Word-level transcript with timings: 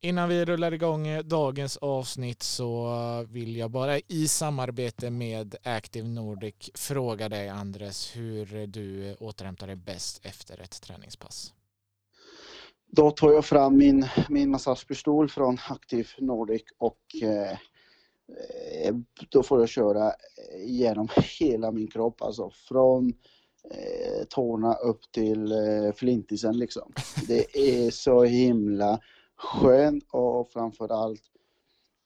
Innan 0.00 0.28
vi 0.28 0.44
rullar 0.44 0.74
igång 0.74 1.22
dagens 1.24 1.76
avsnitt 1.76 2.42
så 2.42 2.94
vill 3.30 3.56
jag 3.56 3.70
bara 3.70 3.98
i 3.98 4.28
samarbete 4.28 5.10
med 5.10 5.54
Active 5.62 6.08
Nordic 6.08 6.70
fråga 6.74 7.28
dig 7.28 7.48
Andres 7.48 8.16
hur 8.16 8.66
du 8.66 9.14
återhämtar 9.14 9.66
dig 9.66 9.76
bäst 9.76 10.26
efter 10.26 10.60
ett 10.60 10.82
träningspass. 10.82 11.52
Då 12.90 13.10
tar 13.10 13.32
jag 13.32 13.44
fram 13.44 13.76
min, 13.76 14.06
min 14.28 14.50
massagepistol 14.50 15.28
från 15.28 15.58
Active 15.68 16.08
Nordic 16.18 16.62
och 16.78 17.02
eh, 17.22 17.56
då 19.28 19.42
får 19.42 19.60
jag 19.60 19.68
köra 19.68 20.12
genom 20.66 21.08
hela 21.40 21.72
min 21.72 21.88
kropp, 21.88 22.22
alltså 22.22 22.50
från 22.68 23.12
eh, 23.70 24.24
tårna 24.28 24.74
upp 24.74 25.00
till 25.12 25.52
eh, 25.52 25.92
flintisen 25.96 26.58
liksom. 26.58 26.92
Det 27.28 27.56
är 27.56 27.90
så 27.90 28.24
himla 28.24 29.00
skönt 29.38 30.04
och 30.10 30.50
framförallt 30.50 31.22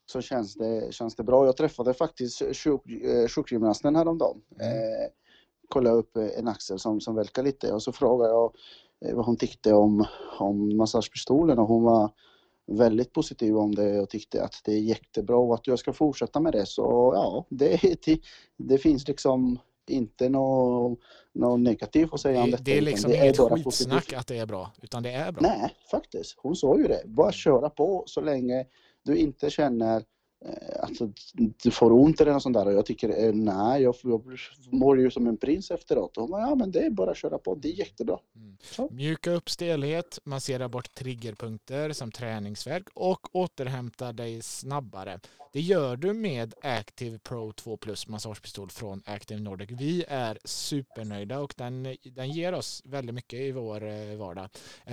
så 0.07 0.20
känns 0.20 0.55
det, 0.55 0.95
känns 0.95 1.15
det 1.15 1.23
bra. 1.23 1.47
Jag 1.47 1.57
träffade 1.57 1.95
faktiskt 1.95 2.57
sjuk, 2.57 2.80
eh, 2.87 3.29
sjukgymnasten 3.29 3.97
häromdagen. 3.97 4.41
Mm. 4.61 4.73
Eh, 4.73 5.09
kollade 5.69 5.97
upp 5.97 6.16
en 6.16 6.48
axel 6.48 6.79
som, 6.79 7.01
som 7.01 7.15
välkade 7.15 7.47
lite 7.47 7.73
och 7.73 7.83
så 7.83 7.93
frågade 7.93 8.30
jag 8.30 8.55
eh, 9.05 9.16
vad 9.16 9.27
hon 9.27 9.37
tyckte 9.37 9.73
om, 9.73 10.07
om 10.38 10.77
massagepistolen 10.77 11.59
och 11.59 11.69
hon 11.69 11.83
var 11.83 12.10
väldigt 12.66 13.12
positiv 13.12 13.57
om 13.57 13.74
det 13.74 14.01
och 14.01 14.09
tyckte 14.09 14.45
att 14.45 14.60
det 14.65 14.73
är 14.73 14.80
jättebra 14.80 15.37
och 15.37 15.55
att 15.55 15.66
jag 15.66 15.79
ska 15.79 15.93
fortsätta 15.93 16.41
med 16.41 16.52
det. 16.52 16.66
Så 16.66 17.12
ja, 17.15 17.46
det, 17.49 17.80
det, 18.05 18.21
det 18.57 18.79
finns 18.79 19.09
liksom 19.09 19.59
inte 19.91 20.29
något, 20.29 20.99
något 21.33 21.61
negativt 21.61 22.13
att 22.13 22.21
säga 22.21 22.43
om 22.43 22.51
detta. 22.51 22.63
Det 22.63 22.79
är 22.79 22.81
liksom 22.81 23.11
det 23.11 23.17
inget 23.17 23.39
är 23.39 23.49
skitsnack 23.49 23.65
positivt. 23.65 24.19
att 24.19 24.27
det 24.27 24.39
är 24.39 24.47
bra, 24.47 24.71
utan 24.83 25.03
det 25.03 25.13
är 25.13 25.33
bra. 25.33 25.43
Nej, 25.43 25.75
faktiskt. 25.91 26.35
Hon 26.39 26.57
sa 26.57 26.79
ju 26.79 26.89
det. 26.89 27.03
Bara 27.05 27.33
köra 27.33 27.71
på 27.71 28.05
så 28.07 28.21
länge 28.21 28.67
du 29.03 29.17
inte 29.17 29.51
känner 29.51 30.05
alltså, 30.80 31.12
du 31.62 31.71
får 31.71 31.93
ont 31.93 32.21
eller 32.21 32.32
något 32.32 32.43
sånt 32.43 32.54
där 32.54 32.66
och 32.66 32.73
jag 32.73 32.87
tycker 32.87 33.26
eh, 33.26 33.32
nej, 33.32 33.82
jag, 33.82 33.95
jag 34.02 34.38
mår 34.71 35.01
ju 35.01 35.10
som 35.10 35.26
en 35.26 35.37
prins 35.37 35.71
efteråt. 35.71 36.16
Och 36.16 36.23
hon 36.23 36.30
bara, 36.30 36.43
ja 36.43 36.54
men 36.54 36.71
det 36.71 36.80
är 36.80 36.90
bara 36.90 37.10
att 37.10 37.16
köra 37.16 37.38
på, 37.38 37.54
det 37.54 37.68
är 37.68 37.73
jättebra. 37.73 38.18
Mm. 38.37 38.88
Mjuka 38.90 39.30
upp 39.30 39.51
stelhet, 39.51 40.18
massera 40.24 40.68
bort 40.68 40.95
triggerpunkter 40.95 41.93
som 41.93 42.12
träningsverk 42.12 42.88
och 42.95 43.37
återhämta 43.37 44.12
dig 44.12 44.43
snabbare. 44.43 45.21
Det 45.52 45.60
gör 45.60 45.96
du 45.96 46.12
med 46.12 46.54
Active 46.62 47.18
Pro 47.18 47.52
2 47.52 47.77
Plus 47.77 48.09
massagepistol 48.09 48.71
från 48.71 49.02
Active 49.06 49.40
Nordic. 49.40 49.71
Vi 49.71 50.04
är 50.09 50.38
supernöjda 50.45 51.38
och 51.38 51.54
den, 51.56 51.96
den 52.02 52.30
ger 52.30 52.52
oss 52.52 52.82
väldigt 52.84 53.15
mycket 53.15 53.40
i 53.40 53.52
vår 53.52 53.84
eh, 53.84 54.16
vardag. 54.16 54.49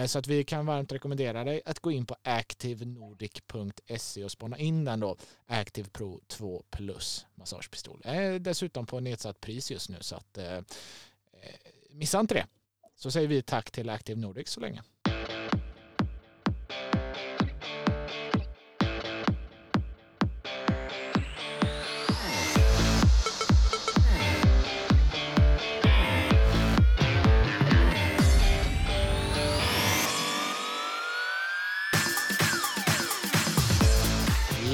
Så 0.08 0.20
att 0.20 0.28
vi 0.28 0.44
kan 0.44 0.66
varmt 0.66 0.92
rekommendera 0.92 1.44
dig 1.44 1.62
att 1.66 1.80
gå 1.80 1.92
in 1.92 2.06
på 2.06 2.16
activenordic.se 2.24 4.24
och 4.24 4.32
spana 4.32 4.58
in 4.58 4.86
den 4.86 5.00
då. 5.00 5.16
Active 5.52 5.90
Pro 5.90 6.22
2 6.28 6.64
Plus 6.70 7.26
massagepistol. 7.36 8.02
Är 8.06 8.40
dessutom 8.40 8.86
på 8.86 9.00
nedsatt 9.00 9.42
pris 9.42 9.72
just 9.72 9.90
nu 9.90 9.98
så 10.02 10.16
att 10.16 10.38
eh, 10.38 10.54
eh, 10.54 10.64
missa 11.90 12.20
inte 12.20 12.34
det. 12.34 12.46
Så 12.96 13.12
säger 13.12 13.28
vi 13.28 13.42
tack 13.42 13.72
till 13.72 13.90
Active 13.90 14.22
Nordic 14.22 14.50
så 14.50 14.60
länge. 14.60 14.82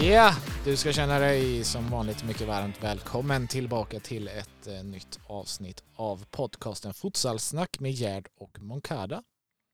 Yeah 0.01 0.54
du 0.65 0.77
ska 0.77 0.91
känna 0.91 1.19
dig 1.19 1.63
som 1.63 1.89
vanligt 1.89 2.23
mycket 2.23 2.47
varmt 2.47 2.83
välkommen 2.83 3.47
tillbaka 3.47 3.99
till 3.99 4.27
ett 4.27 4.67
eh, 4.67 4.83
nytt 4.83 5.19
avsnitt 5.27 5.83
av 5.95 6.25
podcasten 6.31 6.93
Futsalsnack 6.93 7.79
med 7.79 7.91
Gerd 7.91 8.27
och 8.37 8.61
Moncada. 8.61 9.23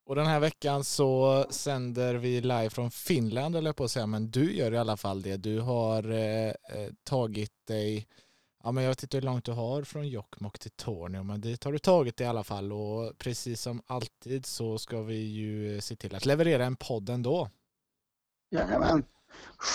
Och 0.05 0.15
den 0.15 0.25
här 0.25 0.39
veckan 0.39 0.83
så 0.83 1.45
sänder 1.49 2.15
vi 2.15 2.41
live 2.41 2.69
från 2.69 2.91
Finland, 2.91 3.55
eller 3.55 3.73
på 3.73 3.83
att 3.83 3.91
säga, 3.91 4.07
men 4.07 4.31
du 4.31 4.53
gör 4.55 4.73
i 4.73 4.77
alla 4.77 4.97
fall 4.97 5.21
det. 5.21 5.37
Du 5.37 5.59
har 5.59 6.11
eh, 6.11 6.47
eh, 6.47 6.53
tagit 7.03 7.53
dig, 7.67 8.07
ja 8.63 8.71
men 8.71 8.83
jag 8.83 8.91
vet 8.91 9.03
inte 9.03 9.17
hur 9.17 9.21
långt 9.21 9.45
du 9.45 9.51
har 9.51 9.83
från 9.83 10.07
Jokkmokk 10.07 10.59
till 10.59 10.71
Torneå, 10.71 11.23
men 11.23 11.41
dit 11.41 11.63
har 11.63 11.71
du 11.71 11.79
tagit 11.79 12.17
dig 12.17 12.25
i 12.25 12.29
alla 12.29 12.43
fall 12.43 12.73
och 12.73 13.17
precis 13.17 13.61
som 13.61 13.81
alltid 13.85 14.45
så 14.45 14.77
ska 14.77 15.01
vi 15.01 15.17
ju 15.17 15.81
se 15.81 15.95
till 15.95 16.15
att 16.15 16.25
leverera 16.25 16.65
en 16.65 16.75
podd 16.75 17.09
ändå. 17.09 17.49
Jajamän. 18.49 19.03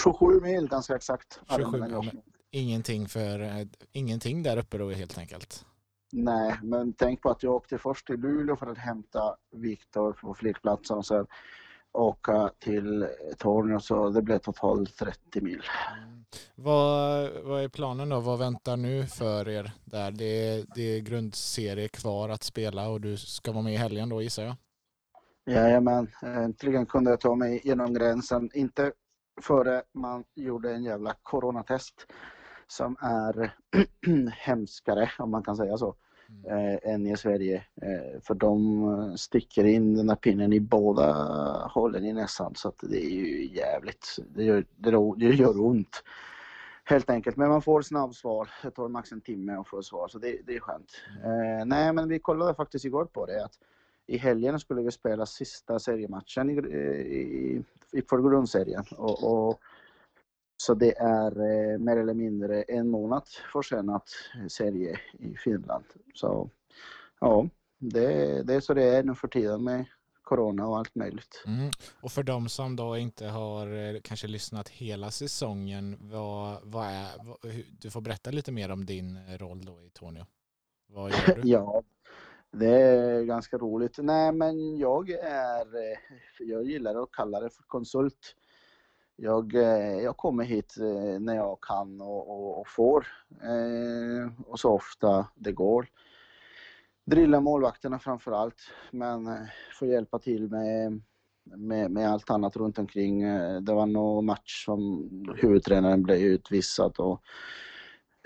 27 0.05 0.41
mil 0.41 0.69
ganska 0.69 0.97
exakt. 0.97 1.41
27 1.57 1.81
mil. 1.81 2.21
Ingenting, 2.51 3.09
för, 3.09 3.41
eh, 3.41 3.67
ingenting 3.93 4.43
där 4.43 4.57
uppe 4.57 4.79
då 4.79 4.91
helt 4.91 5.19
enkelt. 5.19 5.65
Nej, 6.13 6.59
men 6.63 6.93
tänk 6.93 7.23
på 7.23 7.31
att 7.31 7.43
jag 7.43 7.55
åkte 7.55 7.79
först 7.79 8.07
till 8.07 8.21
Luleå 8.21 8.57
för 8.57 8.67
att 8.67 8.79
hämta 8.79 9.37
Viktor 9.53 10.13
på 10.13 10.35
flygplatsen 10.35 10.97
och 10.97 11.07
sen 11.07 11.27
åka 11.93 12.51
till 12.59 13.09
Torneå 13.39 13.81
så 13.81 14.11
det 14.11 14.23
blev 14.23 14.39
totalt 14.39 14.97
30 14.97 15.41
mil. 15.41 15.63
Mm. 16.03 16.25
Vad, 16.55 17.31
vad 17.45 17.65
är 17.65 17.69
planen 17.69 18.09
då? 18.09 18.21
Vad 18.21 18.39
väntar 18.39 18.77
nu 18.77 19.07
för 19.07 19.49
er 19.49 19.73
där? 19.85 20.11
Det 20.11 20.49
är, 20.49 20.65
det 20.75 20.83
är 20.83 21.01
grundserie 21.01 21.89
kvar 21.89 22.29
att 22.29 22.43
spela 22.43 22.89
och 22.89 23.01
du 23.01 23.17
ska 23.17 23.53
vara 23.53 23.63
med 23.63 23.75
i 23.75 23.77
helgen 23.77 24.09
då 24.09 24.23
gissar 24.23 24.43
jag? 24.43 24.57
Jajamän, 25.51 26.09
äntligen 26.23 26.87
kunde 26.87 27.11
jag 27.11 27.21
ta 27.21 27.35
mig 27.35 27.61
genom 27.65 27.95
gränsen. 27.95 28.51
Inte 28.55 28.93
före 29.43 29.83
man 29.93 30.25
gjorde 30.35 30.75
en 30.75 30.85
jävla 30.85 31.15
coronatest 31.23 32.07
som 32.67 32.97
är 33.01 33.55
hemskare, 34.31 35.11
om 35.19 35.31
man 35.31 35.43
kan 35.43 35.57
säga 35.57 35.77
så, 35.77 35.95
mm. 36.29 36.75
eh, 36.75 36.93
än 36.93 37.07
i 37.07 37.17
Sverige. 37.17 37.57
Eh, 37.83 38.21
för 38.23 38.35
de 38.35 39.15
sticker 39.19 39.65
in 39.65 39.95
den 39.97 40.09
här 40.09 40.17
pinnen 40.17 40.53
i 40.53 40.61
båda 40.61 41.13
hållen 41.71 42.05
i 42.05 42.13
näsan 42.13 42.53
så 42.55 42.69
att 42.69 42.79
det 42.83 43.05
är 43.05 43.11
ju 43.11 43.47
jävligt. 43.55 44.17
Det 44.35 44.45
gör, 44.45 44.65
det, 45.17 45.27
gör 45.27 45.61
ont. 45.61 46.03
Helt 46.85 47.11
enkelt, 47.11 47.37
men 47.37 47.49
man 47.49 47.63
får 47.63 47.83
snabbsvar. 47.83 48.51
Det 48.63 48.71
tar 48.71 48.89
max 48.89 49.13
en 49.13 49.21
timme 49.21 49.53
att 49.53 49.69
få 49.69 49.83
svar 49.83 50.09
så 50.09 50.19
det, 50.19 50.41
det 50.47 50.57
är 50.57 50.61
skönt. 50.61 50.93
Mm. 51.25 51.61
Eh, 51.61 51.67
nej 51.67 51.93
men 51.93 52.09
vi 52.09 52.19
kollade 52.19 52.55
faktiskt 52.55 52.85
igår 52.85 53.05
på 53.05 53.27
det 53.27 53.45
att 53.45 53.59
i 54.07 54.19
helgen 54.19 54.61
skulle 54.61 54.83
vi 54.83 54.91
spela 54.91 55.27
sista 55.27 55.79
seriematchen 55.79 56.51
i, 56.51 56.53
i, 56.53 57.63
i 57.93 58.03
för 58.03 58.31
grundserien. 58.31 58.85
Och, 58.91 59.49
och, 59.49 59.61
så 60.63 60.75
det 60.75 60.99
är 60.99 61.31
eh, 61.31 61.79
mer 61.79 61.97
eller 61.97 62.15
mindre 62.15 62.63
en 62.63 62.89
månad 62.89 63.23
försenat 63.53 64.11
serie 64.49 65.01
i 65.19 65.37
Finland. 65.37 65.85
Så 66.15 66.51
ja, 67.21 67.49
det, 67.79 68.43
det 68.43 68.55
är 68.55 68.61
så 68.61 68.75
det 68.75 68.85
är 68.85 69.03
nu 69.03 69.15
för 69.15 69.29
tiden 69.29 69.65
med 69.65 69.85
corona 70.23 70.67
och 70.67 70.79
allt 70.79 70.95
möjligt. 70.95 71.45
Mm. 71.47 71.71
Och 72.01 72.13
för 72.13 72.23
de 72.23 72.49
som 72.49 72.77
då 72.77 72.97
inte 72.97 73.27
har 73.27 73.67
eh, 73.67 74.01
kanske 74.03 74.27
lyssnat 74.27 74.69
hela 74.69 75.11
säsongen, 75.11 75.97
vad, 76.01 76.59
vad 76.63 76.87
är, 76.87 77.25
vad, 77.25 77.37
du 77.79 77.91
får 77.91 78.01
berätta 78.01 78.31
lite 78.31 78.53
mer 78.53 78.71
om 78.71 78.87
din 78.87 79.39
roll 79.39 79.65
då 79.65 79.83
i 79.83 79.91
Tornio. 79.91 80.27
Vad 80.87 81.11
gör 81.11 81.35
du? 81.35 81.43
ja, 81.49 81.83
det 82.59 82.81
är 82.81 83.23
ganska 83.23 83.59
roligt. 83.59 83.99
Nej, 83.99 84.33
men 84.33 84.79
jag 84.79 85.11
är, 85.11 85.61
eh, 85.61 85.99
jag 86.39 86.65
gillar 86.65 87.03
att 87.03 87.13
kalla 87.13 87.41
det 87.41 87.51
för 87.51 87.63
konsult. 87.63 88.35
Jag, 89.17 89.55
eh, 89.55 89.99
jag 90.03 90.17
kommer 90.17 90.45
hit 90.45 90.77
eh, 90.81 91.21
när 91.21 91.37
jag 91.37 91.61
kan 91.61 92.01
och, 92.01 92.31
och, 92.31 92.61
och 92.61 92.69
får 92.69 93.07
och 94.47 94.61
så 94.61 94.73
ofta 94.73 95.27
det 95.35 95.53
går. 95.53 95.87
Drilla 97.05 97.41
målvakterna 97.41 97.99
framför 97.99 98.33
allt, 98.33 98.73
men 98.91 99.47
får 99.79 99.89
hjälpa 99.89 100.19
till 100.19 100.51
med, 100.51 101.01
med, 101.45 101.91
med 101.91 102.11
allt 102.11 102.31
annat 102.31 102.57
runt 102.57 102.79
omkring. 102.79 103.23
Det 103.65 103.73
var 103.73 103.87
någon 103.87 104.27
match 104.27 104.65
som 104.65 105.09
huvudtränaren 105.37 106.03
blev 106.03 106.19
utvisad 106.19 106.95
och 106.99 107.23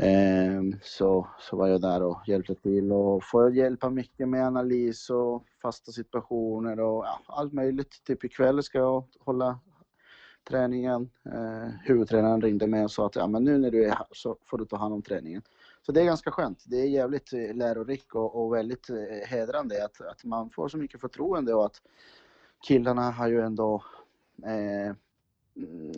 Ehm, 0.03 0.75
så, 0.83 1.29
så 1.39 1.57
var 1.57 1.69
jag 1.69 1.81
där 1.81 2.03
och 2.03 2.21
hjälpte 2.27 2.55
till 2.55 2.93
och 2.93 3.25
får 3.25 3.51
hjälpa 3.51 3.91
mycket 3.91 4.29
med 4.29 4.47
analys 4.47 5.11
och 5.11 5.45
fasta 5.63 5.93
situationer 5.93 6.81
och 6.81 7.05
ja, 7.05 7.21
allt 7.27 7.53
möjligt. 7.53 8.05
Typ 8.05 8.25
ikväll 8.25 8.63
ska 8.63 8.79
jag 8.79 9.05
hålla 9.21 9.59
träningen. 10.49 11.11
Eh, 11.25 11.69
huvudtränaren 11.85 12.41
ringde 12.41 12.67
mig 12.67 12.85
och 12.85 12.91
sa 12.91 13.07
att 13.07 13.17
ja, 13.17 13.27
men 13.27 13.45
nu 13.45 13.59
när 13.59 13.71
du 13.71 13.85
är 13.85 13.89
här 13.89 14.07
så 14.13 14.37
får 14.47 14.59
du 14.59 14.65
ta 14.65 14.77
hand 14.77 14.95
om 14.95 15.03
träningen. 15.03 15.43
Så 15.83 15.93
det 15.93 16.01
är 16.01 16.05
ganska 16.05 16.31
skönt. 16.31 16.65
Det 16.67 16.77
är 16.77 16.87
jävligt 16.87 17.33
eh, 17.33 17.55
lärorikt 17.55 18.15
och, 18.15 18.43
och 18.43 18.55
väldigt 18.55 18.91
eh, 18.91 19.29
hedrande 19.29 19.85
att, 19.85 20.01
att 20.01 20.25
man 20.25 20.51
får 20.51 20.69
så 20.69 20.79
mycket 20.79 21.01
förtroende 21.01 21.55
och 21.55 21.67
att 21.67 21.83
killarna 22.67 23.11
har 23.11 23.29
ju 23.29 23.41
ändå 23.41 23.85
eh, 24.47 24.95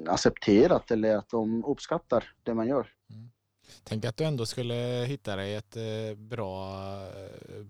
accepterat 0.07 0.91
eller 0.91 1.17
att 1.17 1.29
de 1.29 1.65
uppskattar 1.65 2.25
det 2.43 2.55
man 2.55 2.69
gör. 2.69 2.89
Mm. 3.11 3.32
Tänk 3.85 4.05
att 4.05 4.17
du 4.17 4.25
ändå 4.25 4.47
skulle 4.47 5.05
hitta 5.09 5.37
dig 5.37 5.55
ett 5.55 5.77
eh, 5.77 6.17
bra 6.17 6.79
eh, 7.07 7.67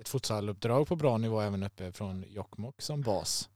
ett 0.00 0.08
futsaluppdrag 0.08 0.86
på 0.88 0.96
bra 0.96 1.18
nivå 1.18 1.40
även 1.40 1.62
uppe 1.62 1.92
från 1.92 2.24
Jokkmokk 2.28 2.82
som 2.82 3.00
bas. 3.00 3.50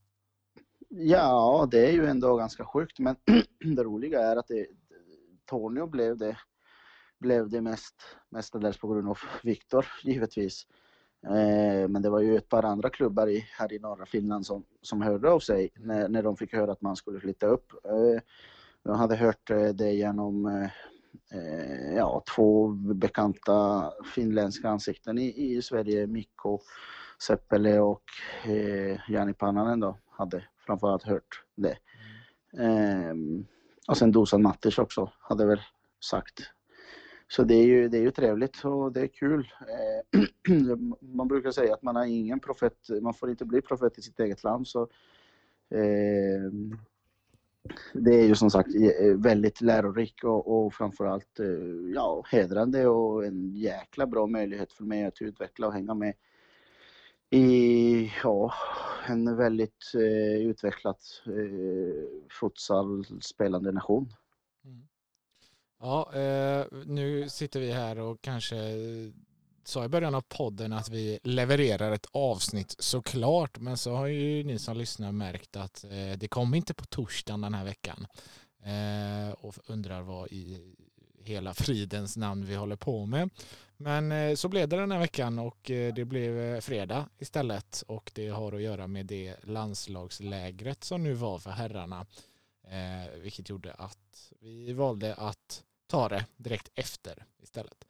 Ja, 0.88 1.69
det 1.70 1.86
är 1.86 1.92
ju 1.92 2.06
ändå 2.06 2.36
ganska 2.36 2.64
sjukt, 2.64 2.98
men 2.98 3.16
det 3.76 3.84
roliga 3.84 4.20
är 4.20 4.36
att 4.36 4.48
det, 4.48 4.66
Tornio 5.44 5.86
blev 5.86 6.16
det, 6.16 6.36
blev 7.19 7.48
det 7.48 7.60
mest, 7.60 7.94
mestadels 8.28 8.78
på 8.78 8.88
grund 8.88 9.08
av 9.08 9.19
Viktor, 9.42 9.86
givetvis. 10.04 10.66
Eh, 11.26 11.88
men 11.88 12.02
det 12.02 12.10
var 12.10 12.20
ju 12.20 12.36
ett 12.36 12.48
par 12.48 12.62
andra 12.62 12.90
klubbar 12.90 13.26
i, 13.28 13.46
här 13.58 13.72
i 13.72 13.78
norra 13.78 14.06
Finland 14.06 14.46
som, 14.46 14.64
som 14.82 15.02
hörde 15.02 15.30
av 15.30 15.40
sig 15.40 15.70
när, 15.76 16.08
när 16.08 16.22
de 16.22 16.36
fick 16.36 16.52
höra 16.52 16.72
att 16.72 16.82
man 16.82 16.96
skulle 16.96 17.20
flytta 17.20 17.46
upp. 17.46 17.72
Eh, 17.84 18.22
jag 18.82 18.94
hade 18.94 19.16
hört 19.16 19.50
eh, 19.50 19.69
det 19.69 19.92
genom 19.92 20.46
eh, 20.46 20.70
Eh, 21.32 21.96
ja, 21.96 22.22
två 22.36 22.68
bekanta 22.68 23.92
finländska 24.14 24.68
ansikten 24.68 25.18
i, 25.18 25.54
i 25.56 25.62
Sverige, 25.62 26.06
Mikko 26.06 26.60
Seppele 27.18 27.80
och 27.80 28.02
eh, 28.44 28.98
Jani 29.08 29.34
Pannanen 29.34 29.80
då, 29.80 29.98
hade 30.10 30.44
framförallt 30.66 31.02
hört 31.02 31.44
det. 31.54 31.76
Mm. 32.52 33.46
och 33.88 33.96
sen 33.96 34.12
Dusan 34.12 34.42
Mattis 34.42 34.78
också, 34.78 35.12
hade 35.18 35.46
väl 35.46 35.60
sagt 36.10 36.52
så 37.30 37.44
det 37.44 37.54
är 37.54 37.64
ju, 37.64 37.88
det 37.88 37.98
är 37.98 38.02
ju 38.02 38.10
trevligt 38.10 38.64
och 38.64 38.92
det 38.92 39.00
är 39.00 39.06
kul. 39.06 39.52
Eh, 39.60 40.54
man 41.00 41.28
brukar 41.28 41.50
säga 41.50 41.74
att 41.74 41.82
man 41.82 41.96
har 41.96 42.04
ingen 42.04 42.40
profet, 42.40 42.76
man 43.02 43.14
får 43.14 43.30
inte 43.30 43.44
bli 43.44 43.62
profet 43.62 43.98
i 43.98 44.02
sitt 44.02 44.20
eget 44.20 44.44
land. 44.44 44.68
Så, 44.68 44.88
ehm, 45.70 46.78
det 47.93 48.14
är 48.14 48.26
ju 48.26 48.34
som 48.34 48.50
sagt 48.50 48.75
eh, 48.75 49.06
eh, 49.06 49.14
väldigt 49.16 49.60
lärorikt 49.60 50.25
och, 50.25 50.64
och 50.64 50.75
framförallt 50.75 51.40
eh, 51.40 51.46
ja, 51.94 52.25
hedrande 52.31 52.87
och 52.87 53.25
en 53.25 53.56
jäkla 53.56 54.06
bra 54.06 54.26
möjlighet 54.26 54.72
för 54.72 54.84
mig 54.84 55.05
att 55.05 55.22
utveckla 55.22 55.66
och 55.66 55.72
hänga 55.72 55.94
med 55.94 56.14
i 57.31 58.12
ja, 58.22 58.55
en 59.08 59.37
väldigt 59.37 59.93
eh, 59.94 60.46
utvecklad 60.46 60.96
eh, 61.26 62.28
futsal 62.40 63.05
spelande 63.20 63.72
nation. 63.72 64.12
Mm. 64.64 64.88
Ja, 65.81 66.14
eh, 66.14 66.66
nu 66.87 67.28
sitter 67.28 67.61
vi 67.61 67.72
här 67.72 67.99
och 67.99 68.20
kanske 68.20 68.56
sa 69.68 69.84
i 69.84 69.88
början 69.88 70.14
av 70.14 70.20
podden 70.20 70.72
att 70.72 70.88
vi 70.88 71.18
levererar 71.22 71.92
ett 71.92 72.06
avsnitt 72.12 72.74
såklart, 72.78 73.58
men 73.58 73.76
så 73.76 73.94
har 73.94 74.06
ju 74.06 74.44
ni 74.44 74.58
som 74.58 74.76
lyssnar 74.76 75.12
märkt 75.12 75.56
att 75.56 75.84
eh, 75.84 76.18
det 76.18 76.28
kom 76.28 76.54
inte 76.54 76.74
på 76.74 76.84
torsdagen 76.84 77.40
den 77.40 77.54
här 77.54 77.64
veckan 77.64 78.06
eh, 78.62 79.32
och 79.32 79.54
undrar 79.66 80.02
vad 80.02 80.28
i 80.28 80.74
hela 81.22 81.54
fridens 81.54 82.16
namn 82.16 82.44
vi 82.44 82.54
håller 82.54 82.76
på 82.76 83.06
med. 83.06 83.30
Men 83.76 84.12
eh, 84.12 84.34
så 84.34 84.48
blev 84.48 84.68
det 84.68 84.76
den 84.76 84.92
här 84.92 84.98
veckan 84.98 85.38
och 85.38 85.70
eh, 85.70 85.94
det 85.94 86.04
blev 86.04 86.40
eh, 86.40 86.60
fredag 86.60 87.08
istället 87.18 87.84
och 87.86 88.10
det 88.14 88.28
har 88.28 88.52
att 88.52 88.62
göra 88.62 88.86
med 88.86 89.06
det 89.06 89.36
landslagslägret 89.42 90.84
som 90.84 91.02
nu 91.02 91.14
var 91.14 91.38
för 91.38 91.50
herrarna. 91.50 92.06
Eh, 92.68 93.20
vilket 93.20 93.48
gjorde 93.48 93.72
att 93.72 94.32
vi 94.40 94.72
valde 94.72 95.14
att 95.14 95.64
ta 95.86 96.08
det 96.08 96.26
direkt 96.36 96.70
efter 96.74 97.24
istället. 97.42 97.84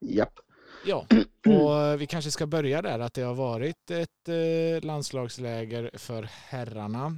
Japp. 0.00 0.38
Ja, 0.84 1.06
och 1.46 2.00
vi 2.00 2.06
kanske 2.06 2.30
ska 2.30 2.46
börja 2.46 2.82
där 2.82 2.98
att 2.98 3.14
det 3.14 3.22
har 3.22 3.34
varit 3.34 3.90
ett 3.90 4.28
eh, 4.28 4.86
landslagsläger 4.86 5.90
för 5.94 6.22
herrarna. 6.22 7.16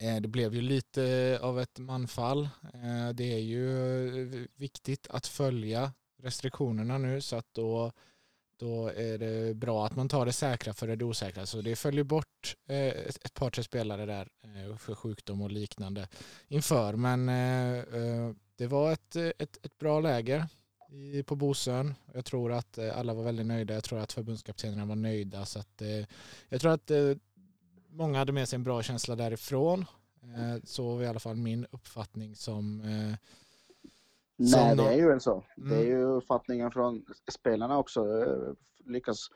Eh, 0.00 0.16
det 0.16 0.28
blev 0.28 0.54
ju 0.54 0.60
lite 0.60 1.38
av 1.42 1.60
ett 1.60 1.78
manfall. 1.78 2.42
Eh, 2.74 3.08
det 3.14 3.32
är 3.32 3.38
ju 3.38 4.48
viktigt 4.56 5.06
att 5.10 5.26
följa 5.26 5.92
restriktionerna 6.22 6.98
nu 6.98 7.20
så 7.20 7.36
att 7.36 7.46
då, 7.52 7.92
då 8.58 8.88
är 8.88 9.18
det 9.18 9.54
bra 9.54 9.86
att 9.86 9.96
man 9.96 10.08
tar 10.08 10.26
det 10.26 10.32
säkra 10.32 10.74
för 10.74 10.96
det 10.96 11.04
osäkra. 11.04 11.46
Så 11.46 11.60
det 11.60 11.76
följer 11.76 12.04
bort 12.04 12.56
ett 12.68 13.34
par 13.34 13.50
tre 13.50 13.64
spelare 13.64 14.06
där 14.06 14.28
för 14.76 14.94
sjukdom 14.94 15.42
och 15.42 15.50
liknande 15.50 16.08
inför. 16.48 16.92
Men 16.92 17.26
det 18.56 18.66
var 18.66 18.92
ett, 18.92 19.16
ett, 19.16 19.66
ett 19.66 19.78
bra 19.78 20.00
läge 20.00 20.48
i, 20.90 21.22
på 21.22 21.36
Bosön. 21.36 21.94
Jag 22.14 22.24
tror 22.24 22.52
att 22.52 22.78
eh, 22.78 22.98
alla 22.98 23.14
var 23.14 23.22
väldigt 23.22 23.46
nöjda. 23.46 23.74
Jag 23.74 23.84
tror 23.84 23.98
att 23.98 24.12
förbundskaptenerna 24.12 24.84
var 24.84 24.96
nöjda. 24.96 25.44
Så 25.44 25.58
att, 25.58 25.82
eh, 25.82 26.06
jag 26.48 26.60
tror 26.60 26.72
att 26.72 26.90
eh, 26.90 27.12
många 27.88 28.18
hade 28.18 28.32
med 28.32 28.48
sig 28.48 28.56
en 28.56 28.64
bra 28.64 28.82
känsla 28.82 29.16
därifrån. 29.16 29.84
Så 30.64 30.94
var 30.94 31.02
i 31.02 31.06
alla 31.06 31.18
fall 31.18 31.36
min 31.36 31.66
uppfattning 31.70 32.36
som 32.36 32.82
Nej, 34.36 34.76
det 34.76 34.82
är 34.82 34.96
ju 34.96 35.08
väl 35.08 35.20
så. 35.20 35.44
Mm. 35.56 35.68
Det 35.68 35.74
är 35.74 35.80
mm. 35.80 35.98
ju 35.98 36.04
uppfattningen 36.04 36.70
från 36.70 37.04
spelarna 37.30 37.78
också. 37.78 38.24
Lyckas 38.84 39.28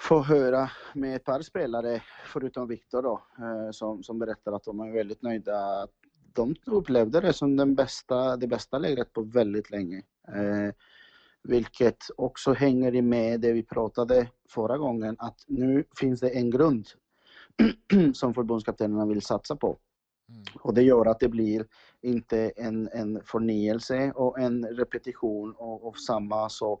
få 0.00 0.22
höra 0.22 0.70
med 0.94 1.16
ett 1.16 1.24
par 1.24 1.42
spelare, 1.42 2.02
förutom 2.26 2.68
Viktor 2.68 3.02
då, 3.02 3.22
som, 3.72 4.02
som 4.02 4.18
berättar 4.18 4.52
att 4.52 4.64
de 4.64 4.80
är 4.80 4.92
väldigt 4.92 5.22
nöjda 5.22 5.88
de 6.34 6.54
upplevde 6.66 7.20
det 7.20 7.32
som 7.32 7.56
den 7.56 7.74
bästa, 7.74 8.36
det 8.36 8.46
bästa 8.46 8.78
lägret 8.78 9.12
på 9.12 9.22
väldigt 9.22 9.70
länge. 9.70 10.02
Eh, 10.28 10.74
vilket 11.42 12.04
också 12.16 12.52
hänger 12.52 13.02
med 13.02 13.40
det 13.40 13.52
vi 13.52 13.62
pratade 13.62 14.28
förra 14.48 14.78
gången, 14.78 15.16
att 15.18 15.44
nu 15.46 15.84
finns 16.00 16.20
det 16.20 16.30
en 16.30 16.50
grund 16.50 16.86
som 18.14 18.34
förbundskaptenerna 18.34 19.06
vill 19.06 19.22
satsa 19.22 19.56
på. 19.56 19.78
Mm. 20.28 20.44
Och 20.60 20.74
det 20.74 20.82
gör 20.82 21.06
att 21.06 21.20
det 21.20 21.28
blir 21.28 21.66
inte 22.02 22.52
en, 22.56 22.88
en 22.92 23.20
förnyelse 23.24 24.12
och 24.12 24.38
en 24.38 24.66
repetition 24.66 25.54
av, 25.58 25.86
av 25.86 25.92
samma 25.92 26.48
sak 26.48 26.80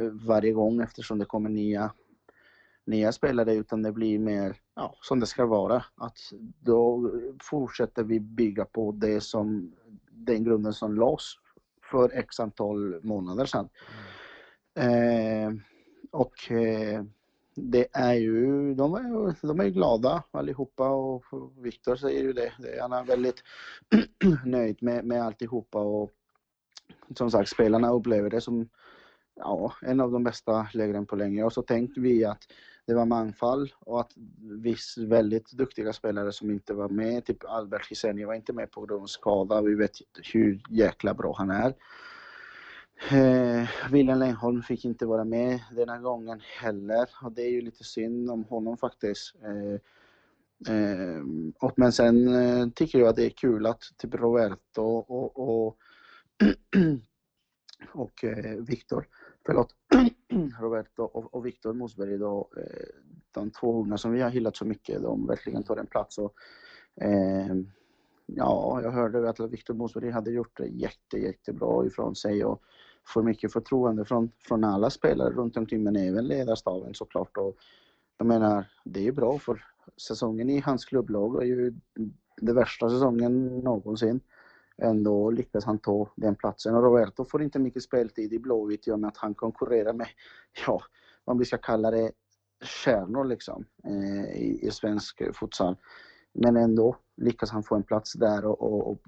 eh, 0.00 0.06
varje 0.06 0.52
gång 0.52 0.80
eftersom 0.80 1.18
det 1.18 1.24
kommer 1.24 1.50
nya 1.50 1.92
nya 2.86 3.12
spelare 3.12 3.54
utan 3.54 3.82
det 3.82 3.92
blir 3.92 4.18
mer 4.18 4.56
ja, 4.74 4.94
som 5.00 5.20
det 5.20 5.26
ska 5.26 5.46
vara. 5.46 5.84
Att 5.96 6.18
då 6.60 7.12
fortsätter 7.42 8.04
vi 8.04 8.20
bygga 8.20 8.64
på 8.64 8.92
det 8.92 9.20
som, 9.20 9.72
den 10.10 10.44
grunden 10.44 10.72
som 10.72 10.94
lades 10.94 11.24
för 11.90 12.10
x 12.14 12.40
antal 12.40 13.04
månader 13.04 13.46
sedan. 13.46 13.68
Mm. 14.74 15.48
Eh, 15.48 15.62
och 16.10 16.50
eh, 16.50 17.04
det 17.54 17.86
är 17.92 18.14
ju, 18.14 18.74
de 18.74 18.94
är, 18.94 19.46
de 19.46 19.60
är 19.60 19.68
glada 19.68 20.22
allihopa 20.30 20.88
och 20.88 21.24
Viktor 21.56 21.96
säger 21.96 22.22
ju 22.22 22.32
det. 22.32 22.52
Han 22.80 22.92
är 22.92 23.04
väldigt 23.04 23.42
nöjd 24.44 24.82
med, 24.82 25.04
med 25.04 25.22
alltihopa 25.22 25.78
och 25.78 26.10
som 27.16 27.30
sagt 27.30 27.48
spelarna 27.48 27.90
upplever 27.90 28.30
det 28.30 28.40
som 28.40 28.68
ja, 29.36 29.72
en 29.82 30.00
av 30.00 30.10
de 30.10 30.24
bästa 30.24 30.68
lägren 30.72 31.06
på 31.06 31.16
länge 31.16 31.44
och 31.44 31.52
så 31.52 31.62
tänkte 31.62 32.00
vi 32.00 32.24
att 32.24 32.42
det 32.86 32.94
var 32.94 33.06
manfall 33.06 33.72
och 33.80 34.00
att 34.00 34.12
viss 34.40 34.98
väldigt 34.98 35.52
duktiga 35.52 35.92
spelare 35.92 36.32
som 36.32 36.50
inte 36.50 36.74
var 36.74 36.88
med, 36.88 37.24
typ 37.24 37.44
Albert 37.44 37.90
Hiseni 37.90 38.24
var 38.24 38.34
inte 38.34 38.52
med 38.52 38.70
på 38.70 38.86
grund 38.86 39.02
av 39.02 39.06
skada. 39.06 39.62
Vi 39.62 39.74
vet 39.74 39.92
hur 40.32 40.62
jäkla 40.70 41.14
bra 41.14 41.34
han 41.38 41.50
är. 41.50 41.74
Eh, 43.10 43.68
William 43.90 44.18
Lengholm 44.18 44.62
fick 44.62 44.84
inte 44.84 45.06
vara 45.06 45.24
med 45.24 45.60
denna 45.70 45.98
gången 45.98 46.40
heller 46.60 47.08
och 47.22 47.32
det 47.32 47.42
är 47.42 47.50
ju 47.50 47.60
lite 47.60 47.84
synd 47.84 48.30
om 48.30 48.44
honom 48.44 48.76
faktiskt. 48.76 49.34
Eh, 49.44 50.74
eh, 50.74 51.22
och, 51.58 51.72
men 51.76 51.92
sen 51.92 52.28
eh, 52.28 52.68
tycker 52.68 52.98
jag 52.98 53.08
att 53.08 53.16
det 53.16 53.26
är 53.26 53.30
kul 53.30 53.66
att 53.66 53.82
typ 53.96 54.14
Roberto 54.14 54.82
och, 54.82 55.10
och, 55.10 55.38
och, 55.38 55.76
och 57.92 58.24
eh, 58.24 58.56
Viktor 58.56 59.08
förlåt, 59.46 59.74
Roberto 60.60 61.02
och, 61.02 61.34
och 61.34 61.46
Viktor 61.46 61.72
Mosberg 61.72 62.18
då, 62.18 62.48
eh, 62.56 62.86
de 63.32 63.50
två 63.50 63.82
unga 63.82 63.98
som 63.98 64.12
vi 64.12 64.20
har 64.20 64.30
hyllat 64.30 64.56
så 64.56 64.64
mycket, 64.64 65.02
de 65.02 65.26
verkligen 65.26 65.62
tar 65.62 65.76
en 65.76 65.86
plats. 65.86 66.18
Och, 66.18 66.34
eh, 67.00 67.56
ja, 68.26 68.80
jag 68.82 68.90
hörde 68.90 69.30
att 69.30 69.40
Viktor 69.40 69.74
Mosberg 69.74 70.10
hade 70.10 70.30
gjort 70.30 70.56
det 70.56 70.66
jätte, 70.66 71.18
jättebra 71.18 71.86
ifrån 71.86 72.14
sig 72.14 72.44
och 72.44 72.62
får 73.06 73.22
mycket 73.22 73.52
förtroende 73.52 74.04
från, 74.04 74.30
från 74.38 74.64
alla 74.64 74.90
spelare 74.90 75.30
runt 75.30 75.56
omkring, 75.56 75.82
men 75.82 75.96
även 75.96 76.26
ledarstaben 76.26 76.94
såklart. 76.94 77.36
Och 77.36 77.56
jag 78.18 78.26
menar, 78.26 78.64
det 78.84 79.00
är 79.00 79.04
ju 79.04 79.12
bra 79.12 79.38
för 79.38 79.64
säsongen 79.96 80.50
i 80.50 80.60
hans 80.60 80.84
klubblag 80.84 81.42
är 81.42 81.46
ju 81.46 81.74
den 82.36 82.54
värsta 82.54 82.90
säsongen 82.90 83.58
någonsin 83.58 84.20
ändå 84.82 85.30
lyckas 85.30 85.64
han 85.64 85.78
ta 85.78 86.08
den 86.16 86.36
platsen. 86.36 86.74
Och 86.74 86.82
Roberto 86.82 87.24
får 87.24 87.42
inte 87.42 87.58
mycket 87.58 87.82
speltid 87.82 88.32
i 88.32 88.38
Blåvitt 88.38 88.88
i 88.88 88.90
och 88.90 89.00
med 89.00 89.08
att 89.08 89.16
han 89.16 89.34
konkurrerar 89.34 89.92
med, 89.92 90.08
ja, 90.66 90.82
om 91.24 91.38
vi 91.38 91.44
ska 91.44 91.58
kalla 91.58 91.90
det, 91.90 92.12
stjärnor 92.60 93.24
liksom 93.24 93.64
eh, 93.84 94.36
i, 94.36 94.58
i, 94.62 94.70
svensk 94.70 95.22
futsal. 95.34 95.76
Men 96.32 96.56
ändå 96.56 96.96
lyckas 97.16 97.50
han 97.50 97.62
få 97.62 97.74
en 97.74 97.82
plats 97.82 98.12
där 98.12 98.44
och, 98.44 98.62
och, 98.62 98.90
och 98.90 98.98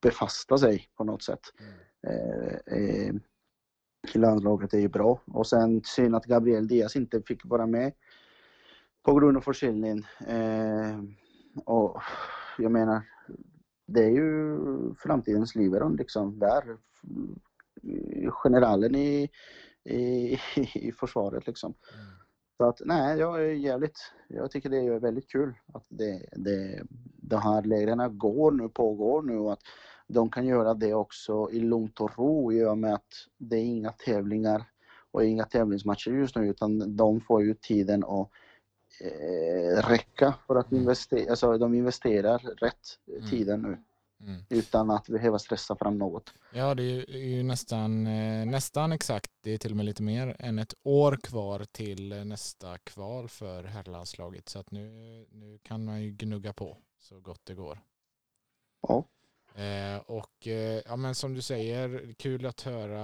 befasta 0.00 0.58
sig 0.58 0.88
på 0.96 1.04
något 1.04 1.22
sätt. 1.22 1.40
Eh, 2.06 2.78
eh, 2.78 3.14
landslaget 4.14 4.74
är 4.74 4.78
ju 4.78 4.88
bra. 4.88 5.20
Och 5.26 5.46
sen 5.46 5.82
synd 5.84 6.16
att 6.16 6.24
Gabriel 6.24 6.68
Diaz 6.68 6.96
inte 6.96 7.22
fick 7.22 7.44
vara 7.44 7.66
med 7.66 7.92
på 9.02 9.14
grund 9.14 9.36
av 9.36 9.40
förkylning. 9.40 10.06
Eh, 10.26 11.00
och 11.64 12.02
jag 12.58 12.72
menar, 12.72 13.02
det 13.90 14.04
är 14.04 14.10
ju 14.10 14.58
framtidens 14.94 15.54
Liberon 15.54 15.96
liksom. 15.96 16.38
Där 16.38 16.76
generalen 18.30 18.94
i, 18.94 19.30
i, 19.84 20.38
i 20.74 20.92
försvaret 20.92 21.46
liksom. 21.46 21.74
Mm. 21.94 22.06
Så 22.56 22.68
att 22.68 22.80
nej, 22.84 23.18
jag 23.18 23.44
är 23.44 23.52
jävligt, 23.52 23.98
jag 24.28 24.50
tycker 24.50 24.70
det 24.70 24.78
är 24.78 25.00
väldigt 25.00 25.30
kul 25.30 25.54
att 25.72 25.84
det, 25.88 26.28
det, 26.32 26.82
de 27.16 27.36
här 27.36 27.62
lägren 27.62 28.18
går 28.18 28.50
nu, 28.52 28.68
pågår 28.68 29.22
nu 29.22 29.38
och 29.38 29.52
att 29.52 29.62
de 30.06 30.30
kan 30.30 30.46
göra 30.46 30.74
det 30.74 30.94
också 30.94 31.48
i 31.52 31.60
lugnt 31.60 32.00
och 32.00 32.18
ro 32.18 32.52
i 32.52 32.64
och 32.64 32.78
med 32.78 32.94
att 32.94 33.12
det 33.38 33.56
är 33.56 33.64
inga 33.64 33.92
tävlingar 33.92 34.64
och 35.10 35.24
inga 35.24 35.44
tävlingsmatcher 35.44 36.10
just 36.10 36.36
nu 36.36 36.48
utan 36.48 36.96
de 36.96 37.20
får 37.20 37.42
ju 37.42 37.54
tiden 37.54 38.04
att 38.04 38.30
eh, 39.00 39.88
räcka 39.88 40.34
för 40.46 40.56
att 40.56 40.72
investera, 40.72 41.30
alltså 41.30 41.58
de 41.58 41.74
investerar 41.74 42.38
rätt 42.38 42.98
Mm. 43.08 43.30
tiden 43.30 43.62
nu 43.62 43.78
Mm. 44.26 44.42
utan 44.48 44.90
att 44.90 45.08
behöva 45.08 45.38
stressa 45.38 45.76
fram 45.76 45.98
något. 45.98 46.34
Ja, 46.52 46.74
det 46.74 46.82
är 46.82 46.86
ju, 46.86 47.00
är 47.02 47.36
ju 47.36 47.42
nästan, 47.42 48.06
eh, 48.06 48.46
nästan 48.46 48.92
exakt, 48.92 49.30
det 49.40 49.50
är 49.50 49.58
till 49.58 49.70
och 49.70 49.76
med 49.76 49.86
lite 49.86 50.02
mer 50.02 50.36
än 50.38 50.58
ett 50.58 50.74
år 50.82 51.16
kvar 51.22 51.64
till 51.72 52.08
nästa 52.24 52.78
kval 52.78 53.28
för 53.28 53.64
herrlandslaget. 53.64 54.48
Så 54.48 54.58
att 54.58 54.70
nu, 54.70 54.88
nu 55.30 55.58
kan 55.62 55.84
man 55.84 56.02
ju 56.02 56.10
gnugga 56.10 56.52
på 56.52 56.76
så 56.98 57.20
gott 57.20 57.40
det 57.44 57.54
går. 57.54 57.78
Ja. 58.82 59.04
Eh, 59.54 59.96
och 59.96 60.46
eh, 60.46 60.82
ja, 60.86 60.96
men 60.96 61.14
som 61.14 61.34
du 61.34 61.42
säger, 61.42 62.14
kul 62.18 62.46
att 62.46 62.60
höra 62.60 63.02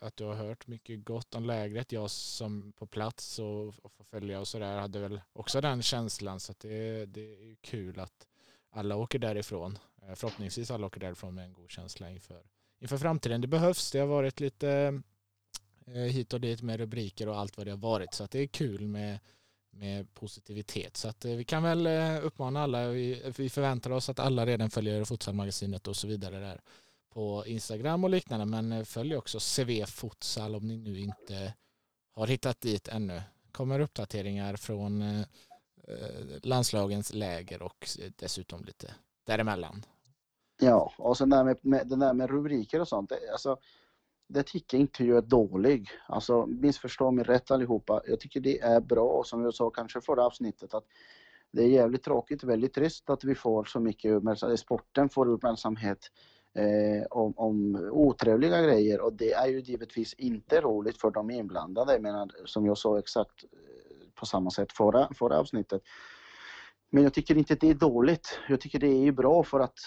att 0.00 0.16
du 0.16 0.24
har 0.24 0.34
hört 0.34 0.66
mycket 0.66 1.04
gott 1.04 1.34
om 1.34 1.44
lägret. 1.44 1.92
Jag 1.92 2.10
som 2.10 2.72
på 2.72 2.86
plats 2.86 3.38
och, 3.38 3.66
och 3.66 3.92
får 3.92 4.04
följa 4.04 4.40
och 4.40 4.48
sådär 4.48 4.78
hade 4.78 4.98
väl 4.98 5.20
också 5.32 5.60
den 5.60 5.82
känslan. 5.82 6.40
Så 6.40 6.52
att 6.52 6.60
det, 6.60 7.06
det 7.06 7.50
är 7.50 7.54
kul 7.54 8.00
att 8.00 8.26
alla 8.70 8.96
åker 8.96 9.18
därifrån. 9.18 9.78
Eh, 10.02 10.14
förhoppningsvis 10.14 10.70
alla 10.70 10.86
åker 10.86 11.00
därifrån 11.00 11.34
med 11.34 11.44
en 11.44 11.52
god 11.52 11.70
känsla 11.70 12.10
inför, 12.10 12.42
inför 12.80 12.98
framtiden. 12.98 13.40
Det 13.40 13.48
behövs. 13.48 13.90
Det 13.90 13.98
har 13.98 14.06
varit 14.06 14.40
lite 14.40 15.02
eh, 15.86 15.94
hit 15.94 16.32
och 16.32 16.40
dit 16.40 16.62
med 16.62 16.80
rubriker 16.80 17.28
och 17.28 17.38
allt 17.38 17.56
vad 17.56 17.66
det 17.66 17.70
har 17.70 17.78
varit. 17.78 18.14
Så 18.14 18.24
att 18.24 18.30
det 18.30 18.38
är 18.38 18.46
kul 18.46 18.88
med, 18.88 19.18
med 19.76 20.14
positivitet. 20.14 20.96
Så 20.96 21.08
att 21.08 21.24
eh, 21.24 21.32
vi 21.32 21.44
kan 21.44 21.62
väl 21.62 21.86
eh, 21.86 22.26
uppmana 22.26 22.62
alla. 22.62 22.88
Vi, 22.88 23.32
vi 23.36 23.50
förväntar 23.50 23.90
oss 23.90 24.08
att 24.08 24.18
alla 24.18 24.46
redan 24.46 24.70
följer 24.70 25.04
Futsalmagasinet 25.04 25.88
och 25.88 25.96
så 25.96 26.06
vidare 26.06 26.40
där 26.40 26.60
på 27.10 27.46
Instagram 27.46 28.04
och 28.04 28.10
liknande. 28.10 28.46
Men 28.46 28.72
eh, 28.72 28.84
följ 28.84 29.16
också 29.16 29.38
CV 29.38 29.84
Futsal 29.86 30.54
om 30.54 30.68
ni 30.68 30.76
nu 30.76 31.00
inte 31.00 31.54
har 32.12 32.26
hittat 32.26 32.60
dit 32.60 32.88
ännu. 32.88 33.22
kommer 33.52 33.80
uppdateringar 33.80 34.56
från 34.56 35.24
landslagens 36.42 37.14
läger 37.14 37.62
och 37.62 37.88
dessutom 38.16 38.64
lite 38.64 38.94
däremellan. 39.26 39.84
Ja, 40.60 40.92
och 40.98 41.18
sen 41.18 41.30
där 41.30 41.44
med, 41.44 41.58
med, 41.62 41.88
det 41.88 41.96
där 41.96 42.12
med 42.12 42.30
rubriker 42.30 42.80
och 42.80 42.88
sånt, 42.88 43.10
det, 43.10 43.32
alltså, 43.32 43.58
det 44.28 44.42
tycker 44.42 44.76
jag 44.76 44.80
inte 44.82 45.04
jag 45.04 45.18
är 45.18 45.22
dålig. 45.22 45.88
Alltså 46.08 46.46
missförstå 46.46 47.10
mig 47.10 47.24
rätt 47.24 47.50
allihopa. 47.50 48.02
Jag 48.06 48.20
tycker 48.20 48.40
det 48.40 48.60
är 48.60 48.80
bra, 48.80 49.08
och 49.08 49.26
som 49.26 49.42
jag 49.42 49.54
sa 49.54 49.70
kanske 49.70 50.00
förra 50.00 50.26
avsnittet, 50.26 50.74
att 50.74 50.84
det 51.50 51.62
är 51.62 51.68
jävligt 51.68 52.02
tråkigt, 52.02 52.44
väldigt 52.44 52.74
trist 52.74 53.10
att 53.10 53.24
vi 53.24 53.34
får 53.34 53.64
så 53.64 53.80
mycket 53.80 54.12
uppmärksamhet, 54.12 54.60
sporten 54.60 55.08
får 55.08 55.28
uppmärksamhet 55.28 55.98
eh, 56.54 57.06
om, 57.10 57.34
om 57.36 57.74
otrevliga 57.92 58.62
grejer 58.62 59.00
och 59.00 59.12
det 59.12 59.32
är 59.32 59.46
ju 59.46 59.60
givetvis 59.60 60.14
inte 60.14 60.60
roligt 60.60 61.00
för 61.00 61.10
de 61.10 61.30
inblandade. 61.30 61.92
Jag 61.92 62.02
menar, 62.02 62.30
som 62.44 62.66
jag 62.66 62.78
sa 62.78 62.98
exakt 62.98 63.44
eh, 63.44 64.08
på 64.14 64.26
samma 64.26 64.50
sätt 64.50 64.72
förra, 64.72 65.08
förra 65.14 65.38
avsnittet. 65.38 65.82
Men 66.90 67.02
jag 67.02 67.14
tycker 67.14 67.36
inte 67.38 67.54
det 67.54 67.70
är 67.70 67.74
dåligt. 67.74 68.38
Jag 68.48 68.60
tycker 68.60 68.78
det 68.78 69.06
är 69.08 69.12
bra 69.12 69.42
för 69.42 69.60
att 69.60 69.78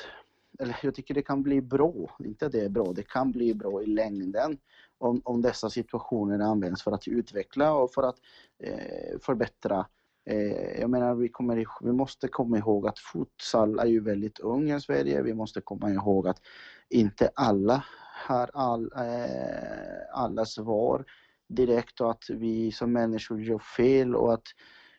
eller 0.59 0.79
jag 0.83 0.95
tycker 0.95 1.13
det 1.13 1.21
kan 1.21 1.43
bli 1.43 1.61
bra, 1.61 2.15
inte 2.19 2.49
det 2.49 2.61
är 2.61 2.69
bra, 2.69 2.93
det 2.93 3.07
kan 3.07 3.31
bli 3.31 3.53
bra 3.53 3.83
i 3.83 3.85
längden 3.85 4.57
om, 4.97 5.21
om 5.25 5.41
dessa 5.41 5.69
situationer 5.69 6.39
används 6.39 6.83
för 6.83 6.91
att 6.91 7.07
utveckla 7.07 7.73
och 7.73 7.93
för 7.93 8.03
att 8.03 8.15
eh, 8.63 9.19
förbättra. 9.21 9.87
Eh, 10.29 10.79
jag 10.79 10.89
menar, 10.89 11.15
vi, 11.15 11.29
kommer, 11.29 11.65
vi 11.81 11.91
måste 11.91 12.27
komma 12.27 12.57
ihåg 12.57 12.87
att 12.87 12.99
futsal 12.99 13.79
är 13.79 13.85
ju 13.85 13.99
väldigt 13.99 14.39
ung 14.39 14.71
i 14.71 14.81
Sverige. 14.81 15.21
Vi 15.21 15.33
måste 15.33 15.61
komma 15.61 15.91
ihåg 15.91 16.27
att 16.27 16.41
inte 16.89 17.29
alla 17.35 17.83
har 18.27 18.49
all, 18.53 18.91
eh, 18.95 20.01
alla 20.13 20.45
svar 20.45 21.05
direkt 21.49 22.01
och 22.01 22.11
att 22.11 22.29
vi 22.29 22.71
som 22.71 22.91
människor 22.91 23.41
gör 23.41 23.59
fel 23.59 24.15
och 24.15 24.33
att 24.33 24.47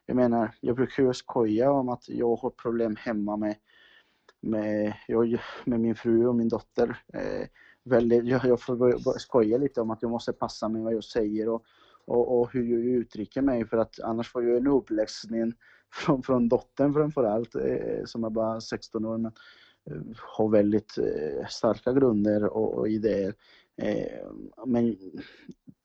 jag 0.07 0.17
menar, 0.17 0.55
jag 0.61 0.77
brukar 0.77 1.03
ju 1.03 1.15
skoja 1.15 1.71
om 1.71 1.89
att 1.89 2.09
jag 2.09 2.37
har 2.37 2.51
problem 2.51 2.97
hemma 2.97 3.37
med 3.37 3.57
med, 4.41 4.95
jag, 5.07 5.41
med 5.65 5.81
min 5.81 5.95
fru 5.95 6.27
och 6.27 6.35
min 6.35 6.49
dotter. 6.49 7.03
Eh, 7.15 7.47
väldigt, 7.85 8.25
jag, 8.25 8.45
jag 8.45 8.61
får 8.61 9.19
skoja 9.19 9.59
lite 9.59 9.81
om 9.81 9.91
att 9.91 10.03
jag 10.03 10.11
måste 10.11 10.33
passa 10.33 10.69
mig 10.69 10.83
vad 10.83 10.95
jag 10.95 11.05
säger 11.05 11.49
och, 11.49 11.65
och, 12.05 12.41
och 12.41 12.53
hur 12.53 12.73
jag 12.73 12.85
uttrycker 12.85 13.43
mig 13.43 13.67
för 13.67 13.77
att 13.77 14.01
annars 14.01 14.33
får 14.33 14.45
jag 14.45 14.57
en 14.57 14.67
uppläxning 14.67 15.53
från, 15.95 16.23
från 16.23 16.49
dottern 16.49 16.95
framförallt 16.95 17.55
eh, 17.55 18.05
som 18.05 18.25
är 18.25 18.31
bara 18.31 18.61
16 18.61 19.05
år 19.05 19.19
men 19.19 19.33
eh, 19.91 20.03
har 20.17 20.49
väldigt 20.49 20.99
eh, 20.99 21.47
starka 21.49 21.93
grunder 21.93 22.45
och, 22.45 22.75
och 22.75 22.89
idéer. 22.89 23.35
Eh, 23.77 24.31
men 24.67 24.97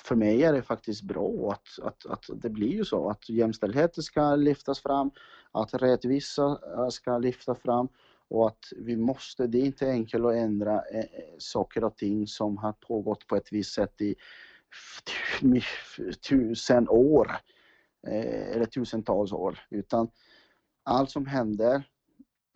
för 0.03 0.15
mig 0.15 0.43
är 0.43 0.53
det 0.53 0.62
faktiskt 0.62 1.01
bra 1.01 1.51
att, 1.51 1.86
att, 1.86 2.05
att 2.05 2.41
det 2.41 2.50
blir 2.50 2.74
ju 2.74 2.86
så 2.86 3.10
att 3.10 3.29
jämställdheten 3.29 4.03
ska 4.03 4.36
lyftas 4.36 4.79
fram, 4.79 5.12
att 5.51 5.74
rättvisa 5.74 6.60
ska 6.89 7.17
lyftas 7.17 7.60
fram 7.60 7.88
och 8.30 8.48
att 8.48 8.65
vi 8.77 8.98
måste, 8.98 9.48
det 9.48 9.58
är 9.58 9.65
inte 9.65 9.89
enkelt 9.89 10.25
att 10.25 10.36
ändra 10.36 10.82
eh, 10.86 11.00
eh, 11.00 11.36
saker 11.38 11.84
och 11.84 11.98
ting 11.98 12.27
som 12.27 12.58
har 12.58 12.74
pågått 12.74 13.27
på 13.27 13.36
ett 13.36 13.51
visst 13.51 13.74
sätt 13.74 14.01
i 14.01 14.15
tusen 16.30 16.89
år 16.89 17.32
eh, 18.08 18.56
eller 18.56 18.65
tusentals 18.65 19.32
år 19.32 19.60
utan 19.70 20.08
allt 20.84 21.10
som 21.10 21.25
händer 21.25 21.84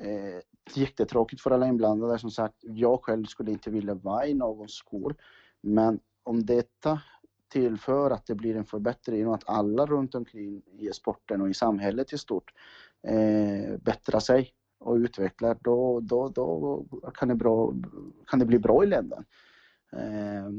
eh, 0.01 0.41
jättetråkigt 0.75 1.41
för 1.41 1.51
alla 1.51 1.67
inblandade 1.67 2.19
som 2.19 2.31
sagt. 2.31 2.55
Jag 2.61 3.03
själv 3.03 3.25
skulle 3.25 3.51
inte 3.51 3.69
vilja 3.69 3.93
vara 3.93 4.27
i 4.27 4.33
någons 4.33 4.73
skor 4.73 5.15
men 5.61 5.99
om 6.23 6.45
detta 6.45 7.01
tillför 7.51 8.11
att 8.11 8.25
det 8.25 8.35
blir 8.35 8.55
en 8.55 8.65
förbättring 8.65 9.27
och 9.27 9.35
att 9.35 9.49
alla 9.49 9.85
runt 9.85 10.15
omkring 10.15 10.61
i 10.79 10.93
sporten 10.93 11.41
och 11.41 11.49
i 11.49 11.53
samhället 11.53 12.13
i 12.13 12.17
stort 12.17 12.53
eh, 13.07 13.77
bättrar 13.77 14.19
sig 14.19 14.51
och 14.79 14.95
utvecklar, 14.95 15.57
då, 15.61 15.99
då, 15.99 16.29
då 16.29 16.85
kan, 17.13 17.27
det 17.27 17.35
bra, 17.35 17.73
kan 18.27 18.39
det 18.39 18.45
bli 18.45 18.59
bra 18.59 18.83
i 18.83 18.87
länden. 18.87 19.25
Eh, 19.91 20.49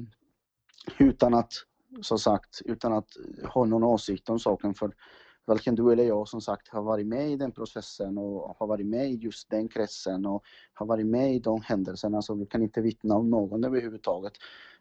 utan 0.99 1.35
att, 1.35 1.53
som 2.01 2.19
sagt, 2.19 2.63
utan 2.65 2.93
att 2.93 3.09
ha 3.45 3.65
någon 3.65 3.85
åsikt 3.85 4.29
om 4.29 4.39
saken. 4.39 4.75
För 4.75 4.95
varken 5.47 5.75
du 5.75 5.93
eller 5.93 6.05
jag 6.05 6.29
som 6.29 6.41
sagt 6.41 6.69
har 6.69 6.83
varit 6.83 7.07
med 7.07 7.31
i 7.31 7.37
den 7.37 7.53
processen 7.53 8.19
och 8.19 8.57
har 8.59 8.67
varit 8.67 8.87
med 8.87 9.11
i 9.11 9.15
just 9.15 9.51
den 9.51 9.69
kretsen 9.69 10.27
och 10.27 10.43
har 10.75 10.87
varit 10.87 11.07
med 11.07 11.35
i 11.35 11.39
de 11.39 11.61
händelserna 11.63 12.23
så 12.23 12.35
vi 12.35 12.47
kan 12.47 12.63
inte 12.63 12.81
vittna 12.81 13.15
om 13.15 13.31
någon 13.31 13.65
överhuvudtaget. 13.65 14.33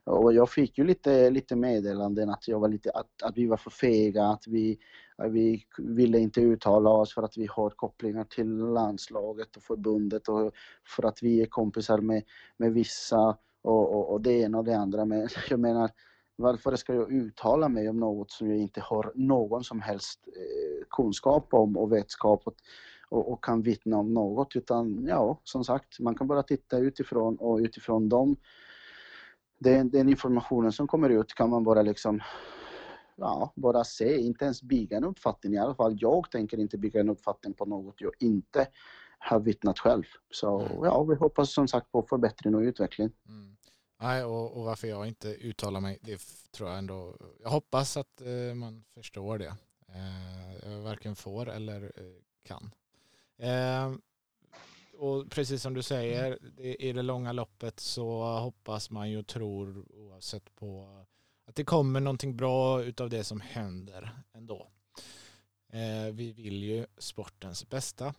Och 0.07 0.33
jag 0.33 0.49
fick 0.49 0.77
ju 0.77 0.83
lite, 0.83 1.29
lite 1.29 1.55
meddelanden 1.55 2.29
att, 2.29 2.47
jag 2.47 2.59
var 2.59 2.67
lite, 2.67 2.91
att, 2.91 3.23
att 3.23 3.37
vi 3.37 3.47
var 3.47 3.57
för 3.57 3.69
fega, 3.69 4.25
att 4.25 4.47
vi, 4.47 4.79
att 5.17 5.31
vi 5.31 5.63
ville 5.77 6.19
inte 6.19 6.41
uttala 6.41 6.89
oss 6.89 7.13
för 7.13 7.23
att 7.23 7.37
vi 7.37 7.47
har 7.51 7.69
kopplingar 7.69 8.23
till 8.23 8.57
landslaget 8.57 9.55
och 9.55 9.63
förbundet 9.63 10.27
och 10.27 10.51
för 10.95 11.05
att 11.05 11.23
vi 11.23 11.41
är 11.41 11.45
kompisar 11.45 11.97
med, 11.97 12.23
med 12.57 12.73
vissa 12.73 13.37
och, 13.61 13.95
och, 13.95 14.11
och 14.11 14.21
det 14.21 14.31
ena 14.31 14.57
och 14.57 14.63
det 14.63 14.77
andra. 14.77 15.05
Men 15.05 15.27
jag 15.49 15.59
menar, 15.59 15.91
varför 16.35 16.75
ska 16.75 16.93
jag 16.93 17.11
uttala 17.11 17.69
mig 17.69 17.89
om 17.89 17.99
något 17.99 18.31
som 18.31 18.49
jag 18.49 18.57
inte 18.57 18.81
har 18.81 19.11
någon 19.15 19.63
som 19.63 19.81
helst 19.81 20.19
eh, 20.27 20.85
kunskap 20.89 21.53
om 21.53 21.77
och 21.77 21.91
vetskap 21.91 22.41
och, 22.45 22.55
och, 23.09 23.31
och, 23.31 23.43
kan 23.43 23.61
vittna 23.61 23.97
om 23.97 24.13
något 24.13 24.55
utan 24.55 25.05
ja, 25.07 25.41
som 25.43 25.63
sagt, 25.63 25.99
man 25.99 26.15
kan 26.15 26.27
bara 26.27 26.43
titta 26.43 26.77
utifrån 26.77 27.35
och 27.35 27.57
utifrån 27.57 28.09
dem 28.09 28.35
den, 29.59 29.89
den 29.89 30.09
informationen 30.09 30.71
som 30.71 30.87
kommer 30.87 31.09
ut 31.09 31.33
kan 31.33 31.49
man 31.49 31.63
bara 31.63 31.81
liksom 31.81 32.21
ja, 33.15 33.53
bara 33.55 33.83
se, 33.83 34.17
inte 34.17 34.45
ens 34.45 34.61
bygga 34.61 34.97
en 34.97 35.03
uppfattning. 35.03 35.53
I 35.53 35.57
alla 35.57 35.75
fall 35.75 35.97
jag 35.99 36.31
tänker 36.31 36.57
inte 36.57 36.77
bygga 36.77 36.99
en 36.99 37.09
uppfattning 37.09 37.53
på 37.53 37.65
något 37.65 38.01
jag 38.01 38.11
inte 38.19 38.67
har 39.19 39.39
vittnat 39.39 39.79
själv. 39.79 40.03
Så 40.31 40.59
Mm. 40.59 40.83
ja, 40.83 41.03
vi 41.03 41.15
hoppas 41.15 41.53
som 41.53 41.67
sagt 41.67 41.91
på 41.91 42.01
förbättring 42.01 42.55
och 42.55 42.61
utveckling. 42.61 43.09
Mm. 43.27 43.57
Nej, 44.01 44.23
och, 44.23 44.57
och 44.57 44.63
varför 44.65 44.87
jag 44.87 45.07
inte 45.07 45.27
uttalar 45.27 45.79
mig, 45.79 45.99
det 46.01 46.21
tror 46.51 46.69
jag 46.69 46.77
ändå, 46.77 47.17
jag 47.43 47.49
hoppas 47.49 47.97
att 47.97 48.21
eh, 48.21 48.55
man 48.55 48.83
förstår 48.93 49.37
det. 49.37 49.55
Eh, 49.89 50.71
jag 50.71 50.81
varken 50.81 51.15
får 51.15 51.49
eller 51.49 51.83
eh, 51.83 52.21
kan. 52.43 52.71
Och 54.97 55.29
precis 55.29 55.61
som 55.61 55.73
du 55.73 55.83
säger, 55.83 56.37
i 56.81 56.93
det 56.93 57.01
långa 57.01 57.31
loppet 57.31 57.79
så 57.79 58.23
hoppas 58.23 58.89
man 58.89 59.09
ju 59.09 59.19
och 59.19 59.27
tror 59.27 59.85
oavsett 59.93 60.55
på 60.55 60.87
att 61.47 61.55
det 61.55 61.63
kommer 61.63 61.99
någonting 61.99 62.37
bra 62.37 62.83
utav 62.83 63.09
det 63.09 63.23
som 63.23 63.41
händer 63.41 64.11
ändå. 64.33 64.67
Eh, 65.73 66.13
vi 66.13 66.31
vill 66.31 66.63
ju 66.63 66.85
sportens 66.97 67.69
bästa. 67.69 68.13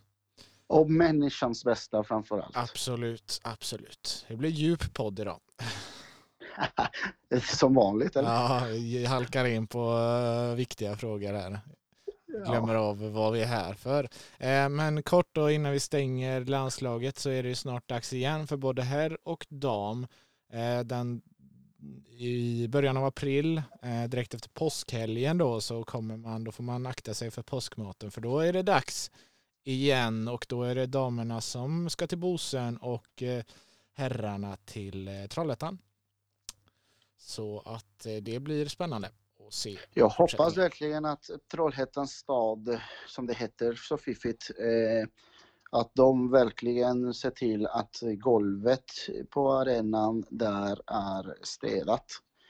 Och 0.67 0.89
människans 0.89 1.63
bästa 1.63 2.03
framför 2.03 2.39
allt. 2.39 2.57
Absolut, 2.57 3.39
absolut. 3.43 4.25
Det 4.27 4.35
blir 4.35 4.49
djup 4.49 4.93
podd 4.93 5.19
idag. 5.19 5.39
Som 7.57 7.73
vanligt 7.73 8.15
eller? 8.15 8.29
Ja, 8.29 8.65
vi 8.71 9.05
halkar 9.05 9.45
in 9.45 9.67
på 9.67 9.97
eh, 9.97 10.55
viktiga 10.55 10.95
frågor 10.95 11.33
här 11.33 11.59
glömmer 12.47 12.73
ja. 12.73 12.79
av 12.79 13.11
vad 13.11 13.33
vi 13.33 13.41
är 13.41 13.45
här 13.45 13.73
för. 13.73 14.09
Eh, 14.37 14.69
men 14.69 15.03
kort 15.03 15.29
då 15.31 15.49
innan 15.49 15.71
vi 15.71 15.79
stänger 15.79 16.45
landslaget 16.45 17.19
så 17.19 17.29
är 17.29 17.43
det 17.43 17.49
ju 17.49 17.55
snart 17.55 17.87
dags 17.89 18.13
igen 18.13 18.47
för 18.47 18.57
både 18.57 18.81
herr 18.81 19.17
och 19.23 19.45
dam. 19.49 20.07
Eh, 20.53 20.79
den 20.79 21.21
i 22.09 22.67
början 22.67 22.97
av 22.97 23.05
april, 23.05 23.61
eh, 23.81 24.03
direkt 24.03 24.33
efter 24.33 24.49
påskhelgen 24.49 25.37
då, 25.37 25.61
så 25.61 25.83
kommer 25.83 26.17
man, 26.17 26.43
då 26.43 26.51
får 26.51 26.63
man 26.63 26.85
akta 26.85 27.13
sig 27.13 27.31
för 27.31 27.41
påskmaten 27.41 28.11
för 28.11 28.21
då 28.21 28.39
är 28.39 28.53
det 28.53 28.63
dags 28.63 29.11
igen 29.63 30.27
och 30.27 30.45
då 30.49 30.63
är 30.63 30.75
det 30.75 30.85
damerna 30.85 31.41
som 31.41 31.89
ska 31.89 32.07
till 32.07 32.17
Bosön 32.17 32.77
och 32.77 33.23
eh, 33.23 33.43
herrarna 33.93 34.57
till 34.65 35.07
eh, 35.07 35.25
Trollhättan. 35.27 35.77
Så 37.17 37.63
att 37.65 38.07
det 38.21 38.39
blir 38.39 38.67
spännande 38.67 39.09
att 39.49 39.53
se. 39.53 39.77
Jag 39.93 40.09
hoppas 40.09 40.57
verkligen 40.57 41.05
att 41.05 41.29
Trollhättans 41.51 42.11
stad, 42.11 42.79
som 43.07 43.27
det 43.27 43.33
heter 43.33 43.73
så 43.73 43.97
fiffigt, 43.97 44.51
eh, 44.59 45.09
att 45.71 45.91
de 45.95 46.31
verkligen 46.31 47.13
ser 47.13 47.29
till 47.29 47.67
att 47.67 47.99
golvet 48.01 48.85
på 49.29 49.51
arenan 49.51 50.23
där 50.29 50.81
är 50.87 51.37
städat. 51.41 52.05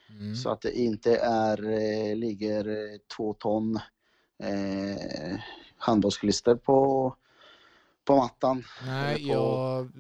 Mm. 0.10 0.36
Så 0.36 0.50
att 0.50 0.62
det 0.62 0.72
inte 0.72 1.18
är, 1.18 1.70
eh, 1.70 2.16
ligger 2.16 2.98
två 3.18 3.34
ton 3.34 3.76
eh, 4.44 5.40
handbollsklister 5.78 6.56
på, 6.56 7.16
på 8.06 8.16
mattan. 8.16 8.64
Nej, 8.86 9.16
på... 9.16 9.30
jag 9.30 9.92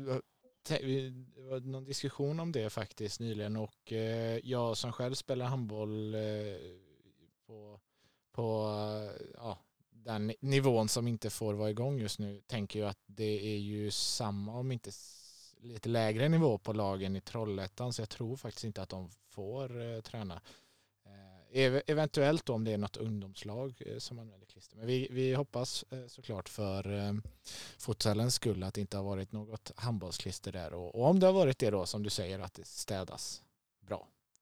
det 0.69 1.13
var 1.37 1.59
någon 1.59 1.83
diskussion 1.83 2.39
om 2.39 2.51
det 2.51 2.69
faktiskt 2.69 3.19
nyligen 3.19 3.55
och 3.55 3.93
eh, 3.93 4.39
jag 4.43 4.77
som 4.77 4.91
själv 4.91 5.13
spelar 5.13 5.45
handboll 5.45 6.15
eh, 6.15 6.21
på, 7.49 7.79
på 8.31 8.65
ja, 9.35 9.57
den 9.89 10.33
nivån 10.39 10.89
som 10.89 11.07
inte 11.07 11.29
får 11.29 11.53
vara 11.53 11.69
igång 11.69 11.99
just 11.99 12.19
nu 12.19 12.41
tänker 12.47 12.79
ju 12.79 12.85
att 12.85 12.99
det 13.05 13.53
är 13.53 13.57
ju 13.57 13.91
samma 13.91 14.59
om 14.59 14.71
inte 14.71 14.91
lite 15.57 15.89
lägre 15.89 16.29
nivå 16.29 16.57
på 16.57 16.73
lagen 16.73 17.15
i 17.15 17.21
Trollhättan 17.21 17.93
så 17.93 18.01
jag 18.01 18.09
tror 18.09 18.35
faktiskt 18.35 18.63
inte 18.63 18.81
att 18.81 18.89
de 18.89 19.09
får 19.29 19.81
eh, 19.81 20.01
träna. 20.01 20.41
Eh, 21.51 21.81
eventuellt 21.87 22.45
då 22.45 22.53
om 22.53 22.63
det 22.63 22.71
är 22.71 22.77
något 22.77 22.97
ungdomslag 22.97 23.81
eh, 23.85 23.97
som 23.97 24.19
använder 24.19 24.47
klister. 24.47 24.77
Men 24.77 24.87
vi, 24.87 25.07
vi 25.11 25.33
hoppas 25.33 25.85
eh, 25.89 26.07
såklart 26.07 26.49
för 26.49 27.07
eh, 27.07 27.13
fotbollens 27.77 28.35
skull 28.35 28.63
att 28.63 28.73
det 28.73 28.81
inte 28.81 28.97
har 28.97 29.03
varit 29.03 29.31
något 29.31 29.71
handbollsklister 29.75 30.51
där 30.51 30.73
och, 30.73 30.95
och 30.95 31.05
om 31.05 31.19
det 31.19 31.25
har 31.25 31.33
varit 31.33 31.59
det 31.59 31.69
då 31.69 31.85
som 31.85 32.03
du 32.03 32.09
säger 32.09 32.39
att 32.39 32.53
det 32.53 32.67
städas. 32.67 33.43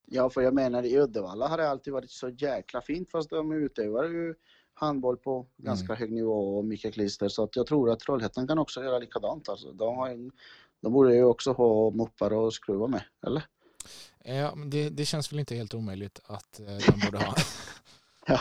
Ja, 0.10 0.30
för 0.30 0.42
jag 0.42 0.54
menar 0.54 0.84
i 0.84 1.00
Uddevalla 1.00 1.48
har 1.48 1.58
det 1.58 1.70
alltid 1.70 1.94
varit 1.94 2.12
så 2.12 2.30
jäkla 2.30 2.82
fint 2.82 3.12
fast 3.12 3.30
de 3.30 3.52
utövar 3.52 4.04
ju 4.04 4.36
handboll 4.74 5.18
på 5.18 5.48
ganska 5.58 5.86
mm. 5.86 5.98
hög 5.98 6.12
nivå 6.12 6.58
och 6.58 6.66
mycket 6.66 6.94
klister 6.94 7.28
så 7.30 7.44
att 7.44 7.56
jag 7.56 7.68
tror 7.68 7.92
att 7.92 8.00
Trollhättan 8.00 8.48
kan 8.48 8.60
också 8.60 8.84
göra 8.84 9.00
likadant. 9.00 9.50
Alltså, 9.50 9.72
de, 9.72 9.98
har 9.98 10.10
en, 10.10 10.32
de 10.82 10.94
borde 10.94 11.16
ju 11.16 11.24
också 11.24 11.52
ha 11.52 11.90
moppar 11.90 12.34
och 12.34 12.54
skruva 12.54 12.88
med, 12.88 13.04
eller? 13.28 13.44
Ja, 14.24 14.56
men 14.56 14.70
det, 14.70 14.90
det 14.90 15.06
känns 15.06 15.32
väl 15.32 15.40
inte 15.40 15.56
helt 15.56 15.74
omöjligt 15.74 16.20
att 16.26 16.60
eh, 16.60 16.66
de 16.66 17.06
borde 17.06 17.18
ha. 17.26 17.36
ja, 18.28 18.40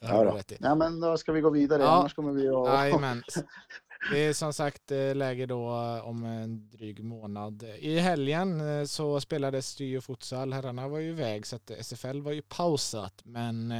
ja, 0.00 0.40
ja, 0.60 0.74
men 0.74 1.00
då 1.00 1.16
ska 1.16 1.32
vi 1.32 1.40
gå 1.40 1.50
vidare, 1.50 1.82
ja. 1.82 1.88
annars 1.88 2.14
kommer 2.14 2.32
vi 2.32 2.48
att... 2.48 2.66
Jajamän. 2.66 3.22
Det 4.10 4.18
är 4.18 4.32
som 4.32 4.52
sagt 4.52 4.90
eh, 4.90 5.14
läge 5.14 5.46
då 5.46 5.68
eh, 5.68 6.08
om 6.08 6.24
en 6.24 6.68
dryg 6.70 7.04
månad. 7.04 7.62
I 7.78 7.98
helgen 7.98 8.60
eh, 8.60 8.84
så 8.84 9.20
spelades 9.20 9.76
det 9.76 9.84
ju 9.84 10.00
futsal. 10.00 10.52
Herrarna 10.52 10.88
var 10.88 10.98
ju 10.98 11.08
iväg 11.08 11.46
så 11.46 11.56
att 11.56 11.70
SFL 11.80 12.20
var 12.20 12.32
ju 12.32 12.42
pausat. 12.42 13.20
Men 13.24 13.74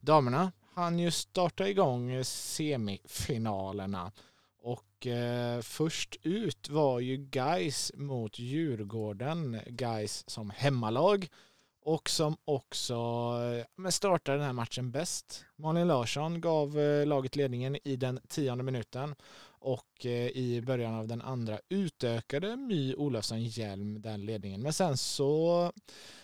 damerna 0.00 0.52
hann 0.74 0.98
ju 0.98 1.10
starta 1.10 1.68
igång 1.68 2.24
semifinalerna. 2.24 4.12
Och 4.62 5.06
först 5.62 6.16
ut 6.22 6.68
var 6.68 7.00
ju 7.00 7.28
Geis 7.32 7.92
mot 7.94 8.38
Djurgården. 8.38 9.60
Geis 9.66 10.24
som 10.30 10.50
hemmalag 10.50 11.28
och 11.88 12.08
som 12.10 12.36
också 12.44 13.32
men 13.76 13.92
startade 13.92 14.38
den 14.38 14.46
här 14.46 14.52
matchen 14.52 14.90
bäst. 14.90 15.44
Malin 15.56 15.88
Larsson 15.88 16.40
gav 16.40 16.78
eh, 16.78 17.06
laget 17.06 17.36
ledningen 17.36 17.76
i 17.84 17.96
den 17.96 18.20
tionde 18.28 18.64
minuten 18.64 19.14
och 19.68 20.06
eh, 20.06 20.28
i 20.28 20.62
början 20.66 20.94
av 20.94 21.08
den 21.08 21.22
andra 21.22 21.60
utökade 21.68 22.56
My 22.56 22.94
Olofsson 22.94 23.42
Hjelm 23.42 24.00
den 24.00 24.26
ledningen. 24.26 24.62
Men 24.62 24.72
sen 24.72 24.96
så, 24.96 25.72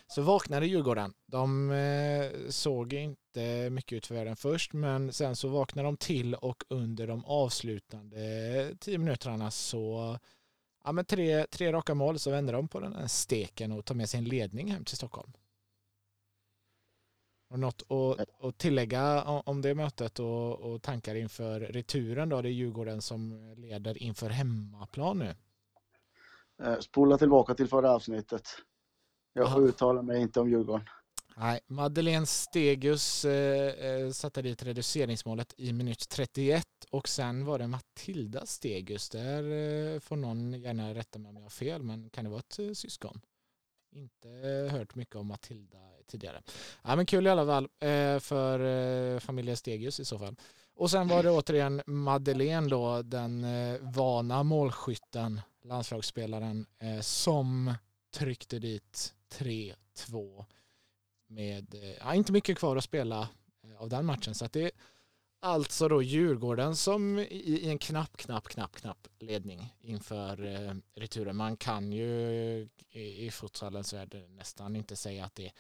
så 0.07 0.23
vaknade 0.23 0.67
Djurgården. 0.67 1.15
De 1.27 1.71
eh, 1.71 2.49
såg 2.49 2.93
inte 2.93 3.71
mycket 3.71 3.97
ut 3.97 4.07
för 4.07 4.15
världen 4.15 4.37
först 4.37 4.73
men 4.73 5.13
sen 5.13 5.37
så 5.37 5.49
vaknade 5.49 5.89
de 5.89 5.97
till 5.97 6.35
och 6.35 6.65
under 6.69 7.07
de 7.07 7.25
avslutande 7.25 8.75
tio 8.81 8.99
minuterna 8.99 9.51
så 9.51 10.19
ja, 10.85 10.93
men 10.93 11.05
tre, 11.05 11.47
tre 11.47 11.73
raka 11.73 11.95
mål 11.95 12.19
så 12.19 12.31
vände 12.31 12.53
de 12.53 12.69
på 12.69 12.81
den 12.81 12.95
här 12.95 13.07
steken 13.07 13.73
och 13.73 13.85
tog 13.85 13.97
med 13.97 14.09
sin 14.09 14.25
ledning 14.25 14.73
hem 14.73 14.85
till 14.85 14.97
Stockholm. 14.97 15.33
Och 17.49 17.59
något 17.59 17.83
att, 17.83 18.45
att 18.45 18.59
tillägga 18.59 19.23
om 19.23 19.63
det 19.63 19.75
mötet 19.75 20.19
och, 20.19 20.61
och 20.61 20.83
tankar 20.83 21.15
inför 21.15 21.61
returen 21.61 22.29
då? 22.29 22.43
Det 22.43 22.49
är 22.49 22.53
Djurgården 22.53 23.03
som 23.03 23.55
leder 23.57 24.03
inför 24.03 24.31
hemmaplan 24.31 25.19
nu. 25.19 25.35
Eh, 26.63 26.79
spola 26.79 27.19
tillbaka 27.19 27.55
till 27.55 27.69
förra 27.69 27.91
avsnittet. 27.91 28.49
Jag 29.33 29.53
får 29.53 29.69
uttala 29.69 30.03
mig 30.03 30.23
inte 30.23 30.41
om 30.41 30.51
Djurgården. 30.51 30.89
Nej, 31.37 31.61
Madeleine 31.67 32.27
Stegus 32.27 33.25
eh, 33.25 33.87
eh, 33.87 34.11
satte 34.11 34.43
dit 34.43 34.63
reduceringsmålet 34.63 35.55
i 35.57 35.73
minut 35.73 36.09
31 36.09 36.67
och 36.91 37.09
sen 37.09 37.45
var 37.45 37.59
det 37.59 37.67
Matilda 37.67 38.47
Stegus. 38.47 39.11
Där 39.11 39.43
eh, 39.43 40.01
får 40.01 40.17
någon 40.17 40.53
gärna 40.53 40.95
rätta 40.95 41.19
mig 41.19 41.29
om 41.29 41.37
jag 41.37 41.43
har 41.43 41.51
fel, 41.51 41.83
men 41.83 42.11
kan 42.11 42.25
det 42.25 42.31
vara 42.31 42.41
ett 42.41 42.59
eh, 42.59 42.73
syskon? 42.73 43.21
Inte 43.95 44.29
hört 44.73 44.95
mycket 44.95 45.17
om 45.17 45.27
Matilda 45.27 45.79
tidigare. 46.07 46.43
Ja, 46.83 46.97
men 46.97 47.07
kul 47.07 47.27
i 47.27 47.31
alla 47.31 47.47
fall 47.47 47.65
eh, 47.65 48.19
för 48.21 48.61
eh, 49.15 49.19
familjen 49.21 49.57
Stegius 49.57 50.01
i 50.01 50.05
så 50.05 50.19
fall. 50.19 50.37
Och 50.75 50.91
sen 50.91 51.09
var 51.09 51.23
det 51.23 51.31
återigen 51.31 51.83
Madeleine 51.87 52.69
då, 52.69 53.03
den 53.03 53.45
eh, 53.45 53.81
vana 53.81 54.43
målskytten, 54.43 55.41
landslagsspelaren, 55.63 56.67
som 57.01 57.75
tryckte 58.11 58.59
dit 58.59 59.15
3-2 59.33 60.45
med, 61.27 61.75
ja, 62.01 62.15
inte 62.15 62.33
mycket 62.33 62.59
kvar 62.59 62.77
att 62.77 62.85
spela 62.85 63.29
av 63.79 63.89
den 63.89 64.07
matchen. 64.07 64.35
Så 64.35 64.45
att 64.45 64.53
det 64.53 64.71
Alltså 65.45 65.89
då 65.89 66.03
Djurgården 66.03 66.77
som 66.77 67.19
i, 67.19 67.69
en 67.69 67.79
knapp, 67.79 68.17
knapp, 68.17 68.49
knapp, 68.49 68.77
knapp 68.77 69.09
ledning 69.19 69.75
inför 69.81 70.45
eh, 70.45 70.75
returen. 70.95 71.37
Man 71.37 71.57
kan 71.57 71.93
ju 71.93 72.09
i, 72.91 73.27
i 73.27 73.31
futsalens 73.31 73.93
värld 73.93 74.17
nästan 74.29 74.77
inte 74.77 74.97
säga 74.97 75.25
att 75.25 75.35
det 75.35 75.53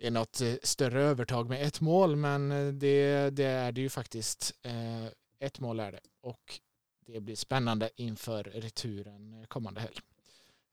är 0.00 0.10
något 0.10 0.40
eh, 0.40 0.54
större 0.62 1.02
övertag 1.02 1.48
med 1.48 1.62
ett 1.62 1.80
mål, 1.80 2.16
men 2.16 2.52
eh, 2.52 2.72
det, 2.72 3.30
det 3.30 3.44
är 3.44 3.72
det 3.72 3.80
ju 3.80 3.88
faktiskt. 3.88 4.54
Eh, 4.62 5.06
ett 5.38 5.60
mål 5.60 5.80
är 5.80 5.92
det 5.92 6.00
och 6.20 6.60
det 7.06 7.20
blir 7.20 7.36
spännande 7.36 7.90
inför 7.96 8.44
returen 8.44 9.46
kommande 9.48 9.80
helg. 9.80 9.96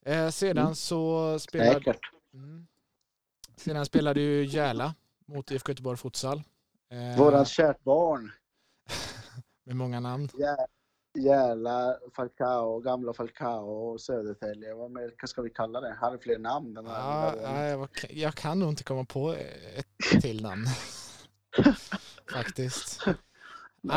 Eh, 0.06 0.30
sedan 0.30 0.64
mm. 0.64 0.76
så 0.76 1.40
spelade, 1.40 1.96
mm, 2.34 2.68
sedan 3.56 3.86
spelade 3.86 4.22
ju 4.22 4.46
Järla 4.46 4.96
mot 5.26 5.52
IFK 5.52 5.72
Göteborg 5.72 5.98
Futsal. 5.98 6.44
Eh, 6.94 7.18
Våran 7.18 7.46
kärt 7.46 7.84
barn. 7.84 8.32
med 9.66 9.76
många 9.76 10.00
namn. 10.00 10.30
Järla, 11.20 11.98
Falcao, 12.16 12.80
gamla 12.80 13.14
Falcao 13.14 13.70
och 13.70 14.02
Södertälje. 14.02 14.74
Vad 14.74 14.92
mer 14.92 15.28
ska 15.28 15.42
vi 15.42 15.50
kalla 15.50 15.82
det? 15.82 15.96
Har 16.00 16.18
fler 16.18 16.40
namn? 16.40 16.74
Den 16.74 16.86
ja, 16.86 17.68
jag, 17.68 17.90
jag 18.10 18.36
kan 18.36 18.60
nog 18.60 18.70
inte 18.70 18.84
komma 18.84 19.06
på 19.06 19.34
ett 19.34 20.22
till 20.22 20.44
namn. 20.44 20.66
Faktiskt. 22.34 23.04
Nej. 23.06 23.16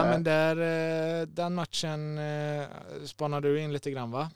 Ja, 0.00 0.04
men 0.04 0.24
där, 0.24 0.56
eh, 0.56 1.26
den 1.26 1.54
matchen 1.54 2.18
eh, 2.18 2.66
spanade 3.04 3.48
du 3.48 3.60
in 3.60 3.72
lite 3.72 3.90
grann 3.90 4.10
va? 4.10 4.30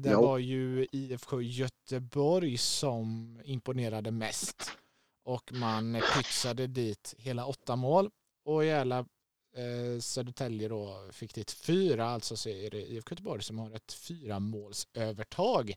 Det 0.00 0.10
jo. 0.10 0.20
var 0.20 0.38
ju 0.38 0.86
IFK 0.92 1.42
Göteborg 1.42 2.58
som 2.58 3.40
imponerade 3.44 4.10
mest 4.10 4.78
och 5.28 5.52
man 5.52 6.02
pytsade 6.16 6.66
dit 6.66 7.14
hela 7.18 7.46
åtta 7.46 7.76
mål 7.76 8.10
och 8.44 8.64
jävla 8.64 8.98
eh, 9.56 10.00
Södertälje 10.00 10.68
då 10.68 11.08
fick 11.12 11.34
dit 11.34 11.50
fyra, 11.50 12.06
alltså 12.06 12.36
så 12.36 12.48
är 12.48 12.70
det 12.70 12.78
IFK 12.78 13.12
Göteborg 13.12 13.42
som 13.42 13.58
har 13.58 13.70
ett 13.70 13.92
fyra 13.92 14.40
målsövertag 14.40 15.74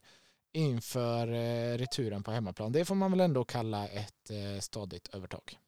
inför 0.52 1.32
eh, 1.32 1.78
returen 1.78 2.22
på 2.22 2.30
hemmaplan. 2.30 2.72
Det 2.72 2.84
får 2.84 2.94
man 2.94 3.10
väl 3.10 3.20
ändå 3.20 3.44
kalla 3.44 3.88
ett 3.88 4.30
eh, 4.30 4.60
stadigt 4.60 5.14
övertag. 5.14 5.58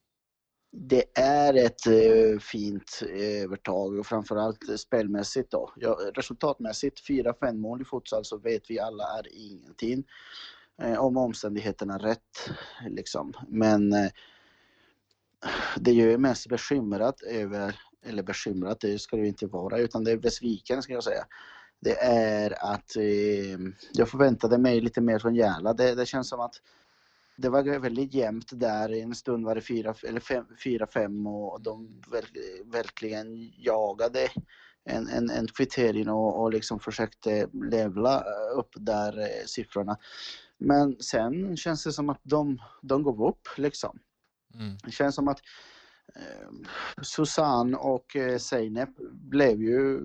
Det 0.72 1.04
är 1.18 1.54
ett 1.54 1.86
eh, 1.86 2.38
fint 2.38 3.02
eh, 3.10 3.42
övertag 3.42 3.98
och 3.98 4.06
framförallt 4.06 4.80
spelmässigt 4.80 5.50
då. 5.50 5.72
Ja, 5.76 5.98
resultatmässigt, 6.14 7.08
4-5 7.08 7.52
mål 7.52 7.82
i 7.82 7.84
futsal 7.84 8.24
så 8.24 8.38
vet 8.38 8.70
vi 8.70 8.78
alla 8.78 9.04
är 9.18 9.26
ingenting. 9.32 10.04
Eh, 10.82 10.98
om 10.98 11.16
omständigheterna 11.16 11.98
rätt. 11.98 12.50
Liksom. 12.88 13.32
Men 13.48 13.92
eh, 13.92 14.10
det 15.76 15.92
gör 15.92 16.06
mig 16.06 16.18
mest 16.18 16.48
bekymrad 16.48 17.14
över 17.26 17.80
eller 18.06 18.22
bekymrat, 18.22 18.80
det 18.80 18.98
ska 18.98 19.16
det 19.16 19.22
ju 19.22 19.28
inte 19.28 19.46
vara, 19.46 19.78
utan 19.78 20.04
det 20.04 20.12
är 20.12 20.16
besviken 20.16 20.82
ska 20.82 20.92
jag 20.92 21.04
säga. 21.04 21.24
Det 21.80 21.98
är 22.02 22.72
att 22.72 22.96
eh, 22.96 23.58
jag 23.92 24.08
förväntade 24.08 24.58
mig 24.58 24.80
lite 24.80 25.00
mer 25.00 25.18
från 25.18 25.34
Järla. 25.34 25.72
Det, 25.72 25.94
det 25.94 26.06
känns 26.06 26.28
som 26.28 26.40
att 26.40 26.54
det 27.36 27.48
var 27.48 27.78
väldigt 27.78 28.14
jämnt 28.14 28.60
där. 28.60 28.92
En 28.92 29.14
stund 29.14 29.44
var 29.44 29.54
det 29.54 29.60
4-5 29.60 31.28
och 31.28 31.62
de 31.62 32.02
verkligen 32.64 33.52
jagade 33.58 34.28
en, 34.84 35.08
en, 35.08 35.30
en 35.30 35.46
kvittering 35.46 36.08
och, 36.08 36.42
och 36.42 36.52
liksom 36.52 36.80
försökte 36.80 37.48
levla 37.70 38.24
upp 38.56 38.70
där 38.76 39.18
eh, 39.18 39.44
siffrorna. 39.46 39.96
Men 40.58 40.96
sen 41.00 41.56
känns 41.56 41.84
det 41.84 41.92
som 41.92 42.10
att 42.10 42.20
de, 42.22 42.58
de 42.82 43.02
går 43.02 43.28
upp 43.28 43.48
liksom. 43.56 43.98
Mm. 44.54 44.76
Det 44.84 44.90
känns 44.90 45.14
som 45.14 45.28
att 45.28 45.40
eh, 46.14 46.48
Susanne 47.02 47.76
och 47.76 48.16
eh, 48.16 48.38
Zeynep 48.38 48.90
blev 49.12 49.62
ju 49.62 50.00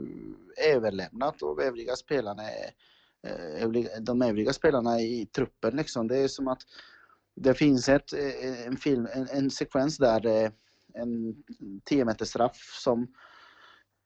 överlämnat 0.73 1.43
av 1.43 1.62
övriga 1.62 1.95
spelarna 1.95 2.43
eh, 2.43 3.69
de 3.99 4.21
övriga 4.21 4.53
spelarna 4.53 5.01
i 5.01 5.25
truppen 5.25 5.75
liksom. 5.75 6.07
Det 6.07 6.17
är 6.17 6.27
som 6.27 6.47
att 6.47 6.62
det 7.35 7.53
finns 7.53 7.89
ett, 7.89 8.13
eh, 8.13 8.67
en, 8.67 8.77
film, 8.77 9.07
en, 9.13 9.27
en 9.29 9.51
sekvens 9.51 9.97
där 9.97 10.25
eh, 10.25 10.51
en 10.93 11.43
10 11.83 12.05
meters 12.05 12.27
straff 12.27 12.79
som 12.83 13.07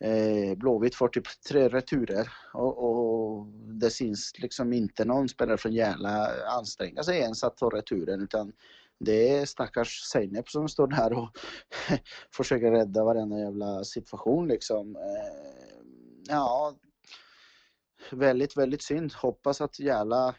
eh, 0.03 0.57
Blåvitt 0.57 0.95
får 0.95 1.07
typ 1.07 1.27
tre 1.49 1.69
returer 1.69 2.27
och, 2.53 2.83
och, 2.83 3.47
det 3.81 3.89
syns 3.89 4.33
liksom 4.37 4.73
inte 4.73 5.05
någon 5.05 5.29
spelare 5.29 5.57
från 5.57 5.73
Järla 5.73 6.29
anstränga 6.45 7.03
sig 7.03 7.19
ens 7.19 7.43
att 7.43 7.57
ta 7.57 7.69
returen 7.69 8.21
utan 8.21 8.53
det 8.99 9.29
är 9.29 9.45
stackars 9.45 10.01
Zeynep 10.11 10.49
som 10.49 10.69
står 10.69 10.87
där 10.87 11.13
och 11.13 11.29
försöker 12.35 12.71
rädda 12.71 13.03
varenda 13.03 13.39
jävla 13.39 13.83
situation 13.83 14.47
liksom. 14.47 14.95
Eh, 14.95 15.83
ja, 16.27 16.75
väldigt, 18.11 18.57
väldigt 18.57 18.81
synd. 18.81 19.13
Hoppas 19.13 19.61
att 19.61 19.79
Järla 19.79 20.35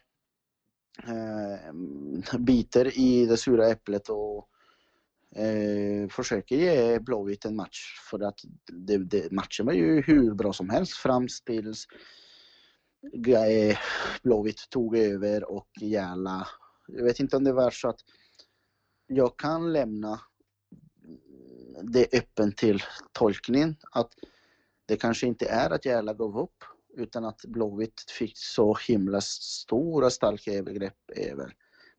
eh, 1.02 1.72
biter 2.38 2.98
i 2.98 3.26
det 3.26 3.36
sura 3.36 3.68
äpplet 3.68 4.08
och 4.08 4.48
eh, 5.34 6.08
försöker 6.08 6.56
ge 6.56 6.98
Blåvitt 6.98 7.44
en 7.44 7.56
match. 7.56 8.00
För 8.10 8.20
att 8.20 8.40
det, 8.66 8.98
det, 8.98 9.32
matchen 9.32 9.66
var 9.66 9.72
ju 9.72 10.02
hur 10.02 10.34
bra 10.34 10.52
som 10.52 10.70
helst 10.70 10.92
fram 10.92 11.26
tills 11.46 11.86
eh, 13.26 13.78
Blåvitt 14.22 14.70
tog 14.70 14.96
över 14.96 15.50
och 15.50 15.68
Järla. 15.80 16.48
Jag 16.86 17.04
vet 17.04 17.20
inte 17.20 17.36
om 17.36 17.44
det 17.44 17.52
var 17.52 17.70
så 17.70 17.88
att 17.88 18.00
jag 19.06 19.38
kan 19.38 19.72
lämna 19.72 20.20
det 21.82 22.14
öppen 22.14 22.52
till 22.52 22.82
tolkningen 23.12 23.76
att 23.90 24.10
det 24.86 24.96
kanske 24.96 25.26
inte 25.26 25.46
är 25.46 25.70
att 25.70 25.84
Järla 25.84 26.14
gav 26.14 26.38
upp 26.38 26.64
utan 26.96 27.24
att 27.24 27.44
Blåvitt 27.44 28.10
fick 28.18 28.38
så 28.38 28.76
himla 28.88 29.20
stora 29.20 30.10
starka 30.10 30.52
övergrepp 30.52 31.10
över 31.16 31.54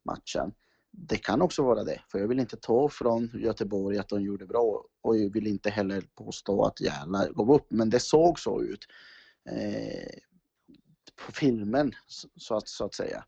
matchen. 0.06 0.54
Det 0.98 1.18
kan 1.18 1.42
också 1.42 1.64
vara 1.64 1.84
det, 1.84 2.02
för 2.12 2.20
jag 2.20 2.28
vill 2.28 2.40
inte 2.40 2.58
ta 2.58 2.90
från 2.90 3.30
Göteborg 3.34 3.98
att 3.98 4.10
de 4.10 4.22
gjorde 4.22 4.46
bra 4.46 4.86
och 5.02 5.18
jag 5.18 5.34
vill 5.34 5.48
inte 5.48 5.70
heller 5.70 6.02
påstå 6.16 6.66
att 6.66 6.82
Järna 6.82 7.28
gav 7.32 7.52
upp, 7.52 7.66
men 7.70 7.90
det 7.90 8.00
såg 8.00 8.40
så 8.40 8.62
ut 8.62 8.86
eh, 9.50 10.20
på 11.26 11.32
filmen 11.32 11.92
så 12.36 12.56
att, 12.56 12.68
så 12.68 12.86
att 12.86 12.94
säga. 12.94 13.26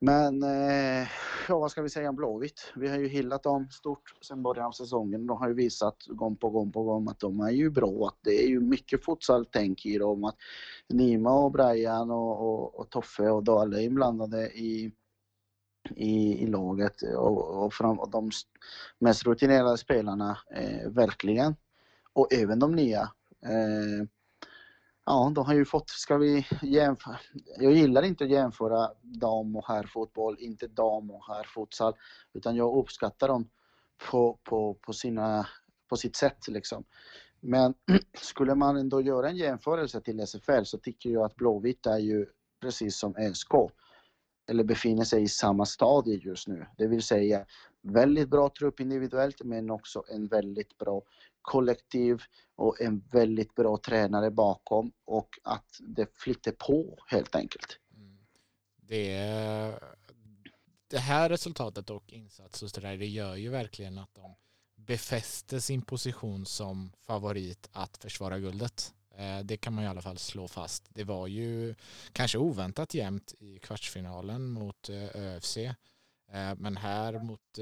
Men 0.00 0.42
eh, 0.42 1.08
ja, 1.48 1.58
vad 1.58 1.70
ska 1.70 1.82
vi 1.82 1.88
säga 1.88 2.08
om 2.08 2.16
Blåvitt? 2.16 2.72
Vi 2.76 2.88
har 2.88 2.98
ju 2.98 3.08
hyllat 3.08 3.42
dem 3.42 3.68
stort 3.70 4.14
sedan 4.22 4.42
början 4.42 4.66
av 4.66 4.72
säsongen. 4.72 5.26
De 5.26 5.38
har 5.38 5.48
ju 5.48 5.54
visat 5.54 5.96
gång 6.06 6.36
på 6.36 6.50
gång 6.50 6.72
på 6.72 6.82
gång 6.82 7.08
att 7.08 7.20
de 7.20 7.40
är 7.40 7.50
ju 7.50 7.70
bra. 7.70 8.06
Att 8.06 8.18
det 8.20 8.44
är 8.44 8.48
ju 8.48 8.60
mycket 8.60 9.04
futsal-tänk 9.04 9.86
i 9.86 9.98
dem. 9.98 10.24
Att 10.24 10.36
Nima 10.88 11.34
och 11.34 11.52
Brian 11.52 12.10
och, 12.10 12.40
och, 12.40 12.80
och 12.80 12.90
Toffe 12.90 13.30
och 13.30 13.44
Dale 13.44 13.80
är 13.80 13.82
inblandade 13.82 14.50
i, 14.50 14.92
i, 15.96 16.42
i 16.42 16.46
laget 16.46 17.02
och, 17.02 17.64
och, 17.64 17.74
fram, 17.74 18.00
och 18.00 18.10
de 18.10 18.30
mest 18.98 19.26
rutinerade 19.26 19.78
spelarna 19.78 20.38
eh, 20.50 20.90
verkligen. 20.90 21.56
Och 22.12 22.32
även 22.32 22.58
de 22.58 22.72
nya. 22.72 23.00
Eh, 23.44 24.08
Ja, 25.06 25.32
de 25.34 25.46
har 25.46 25.54
ju 25.54 25.64
fått, 25.64 25.90
ska 25.90 26.16
vi 26.16 26.46
jämföra, 26.62 27.18
jag 27.58 27.72
gillar 27.72 28.02
inte 28.02 28.24
att 28.24 28.30
jämföra 28.30 28.90
dam 29.02 29.56
och 29.56 29.68
herrfotboll, 29.68 30.36
inte 30.38 30.66
dam 30.66 31.10
och 31.10 31.26
herrfutsal, 31.26 31.94
utan 32.32 32.56
jag 32.56 32.76
uppskattar 32.76 33.28
dem 33.28 33.48
på, 34.10 34.38
på, 34.44 34.74
på, 34.74 34.92
sina, 34.92 35.46
på 35.88 35.96
sitt 35.96 36.16
sätt 36.16 36.48
liksom. 36.48 36.84
Men 37.40 37.74
skulle 38.20 38.54
man 38.54 38.76
ändå 38.76 39.00
göra 39.00 39.28
en 39.28 39.36
jämförelse 39.36 40.00
till 40.00 40.20
SFL 40.20 40.64
så 40.64 40.78
tycker 40.78 41.10
jag 41.10 41.24
att 41.24 41.36
Blåvitt 41.36 41.86
är 41.86 41.98
ju 41.98 42.26
precis 42.60 42.98
som 42.98 43.34
SK 43.34 43.54
eller 44.48 44.64
befinner 44.64 45.04
sig 45.04 45.22
i 45.22 45.28
samma 45.28 45.66
stadie 45.66 46.16
just 46.16 46.48
nu. 46.48 46.66
Det 46.78 46.86
vill 46.86 47.02
säga 47.02 47.46
väldigt 47.82 48.28
bra 48.28 48.50
trupp 48.58 48.80
individuellt 48.80 49.44
men 49.44 49.70
också 49.70 50.04
en 50.08 50.26
väldigt 50.26 50.78
bra 50.78 51.02
kollektiv 51.42 52.22
och 52.56 52.80
en 52.80 53.04
väldigt 53.12 53.54
bra 53.54 53.78
tränare 53.86 54.30
bakom 54.30 54.92
och 55.04 55.28
att 55.42 55.80
det 55.80 56.06
flyter 56.14 56.52
på 56.52 56.98
helt 57.06 57.34
enkelt. 57.34 57.78
Mm. 57.96 58.18
Det, 58.76 59.80
det 60.88 60.98
här 60.98 61.28
resultatet 61.28 61.90
och 61.90 62.12
insats 62.12 62.62
och 62.62 62.70
så 62.70 62.80
där, 62.80 62.96
det 62.96 63.06
gör 63.06 63.36
ju 63.36 63.48
verkligen 63.48 63.98
att 63.98 64.14
de 64.14 64.34
befäster 64.76 65.58
sin 65.58 65.82
position 65.82 66.46
som 66.46 66.92
favorit 67.06 67.68
att 67.72 67.96
försvara 67.96 68.38
guldet. 68.38 68.94
Eh, 69.16 69.38
det 69.38 69.56
kan 69.56 69.72
man 69.72 69.84
i 69.84 69.88
alla 69.88 70.02
fall 70.02 70.18
slå 70.18 70.48
fast. 70.48 70.84
Det 70.88 71.04
var 71.04 71.26
ju 71.26 71.74
kanske 72.12 72.38
oväntat 72.38 72.94
jämnt 72.94 73.34
i 73.38 73.58
kvartsfinalen 73.58 74.50
mot 74.50 74.88
eh, 74.88 75.16
ÖFC. 75.16 75.56
Eh, 75.56 75.74
men 76.56 76.76
här 76.76 77.18
mot, 77.18 77.58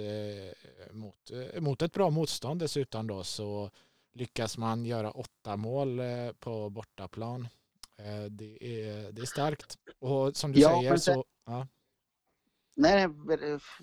mot, 0.90 1.30
mot 1.60 1.82
ett 1.82 1.92
bra 1.92 2.10
motstånd 2.10 2.60
dessutom 2.60 3.06
då 3.06 3.24
så 3.24 3.70
lyckas 4.14 4.58
man 4.58 4.84
göra 4.84 5.10
åtta 5.10 5.56
mål 5.56 6.00
på 6.38 6.70
bortaplan. 6.70 7.48
Det 8.30 8.64
är, 8.64 9.12
det 9.12 9.22
är 9.22 9.26
starkt. 9.26 9.78
Och 9.98 10.36
som 10.36 10.52
du 10.52 10.60
ja, 10.60 10.70
säger 10.70 10.96
så... 10.96 11.24
Ja. 11.46 11.66
Nej, 12.74 13.08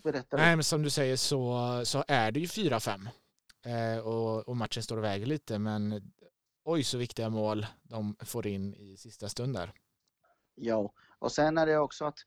berätta. 0.04 0.38
Nej, 0.38 0.56
men 0.56 0.64
som 0.64 0.84
du 0.84 0.90
säger 0.90 1.16
så, 1.16 1.82
så 1.86 2.04
är 2.08 2.32
det 2.32 2.40
ju 2.40 2.46
4-5. 2.46 4.02
och, 4.02 4.48
och 4.48 4.58
matchen 4.58 4.84
står 4.84 4.98
och 4.98 5.04
väger 5.04 5.26
lite, 5.26 5.60
men 5.60 6.12
oj 6.70 6.84
så 6.84 6.98
viktiga 6.98 7.30
mål 7.30 7.66
de 7.84 8.16
får 8.26 8.48
in 8.48 8.74
i 8.74 8.98
sista 8.98 9.30
stund 9.30 9.56
där. 9.56 9.72
Ja, 10.56 10.94
och 11.20 11.32
sen 11.32 11.58
är 11.58 11.66
det 11.66 11.78
också 11.78 12.06
att 12.06 12.20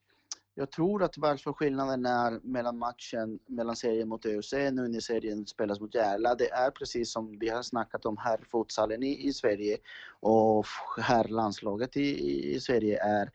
jag 0.55 0.71
tror 0.71 1.03
att 1.03 1.19
varför 1.19 1.53
skillnaden 1.53 2.07
är 2.07 2.41
mellan 2.43 2.79
matchen, 2.79 3.39
mellan 3.47 3.77
serien 3.77 4.09
mot 4.09 4.27
ÖC 4.27 4.53
nu 4.53 4.89
när 4.89 5.01
serien 5.01 5.47
spelas 5.47 5.81
mot 5.81 5.95
Järla, 5.95 6.35
det 6.35 6.51
är 6.51 6.71
precis 6.71 7.13
som 7.13 7.39
vi 7.39 7.49
har 7.49 7.63
snackat 7.63 8.07
om 8.07 8.17
här 8.17 8.39
futsalen 8.51 9.03
i, 9.03 9.27
i 9.27 9.33
Sverige 9.33 9.79
och 10.21 10.67
här 11.01 11.29
landslaget 11.29 11.97
i, 11.97 12.55
i 12.55 12.61
Sverige 12.61 13.03
är 13.03 13.31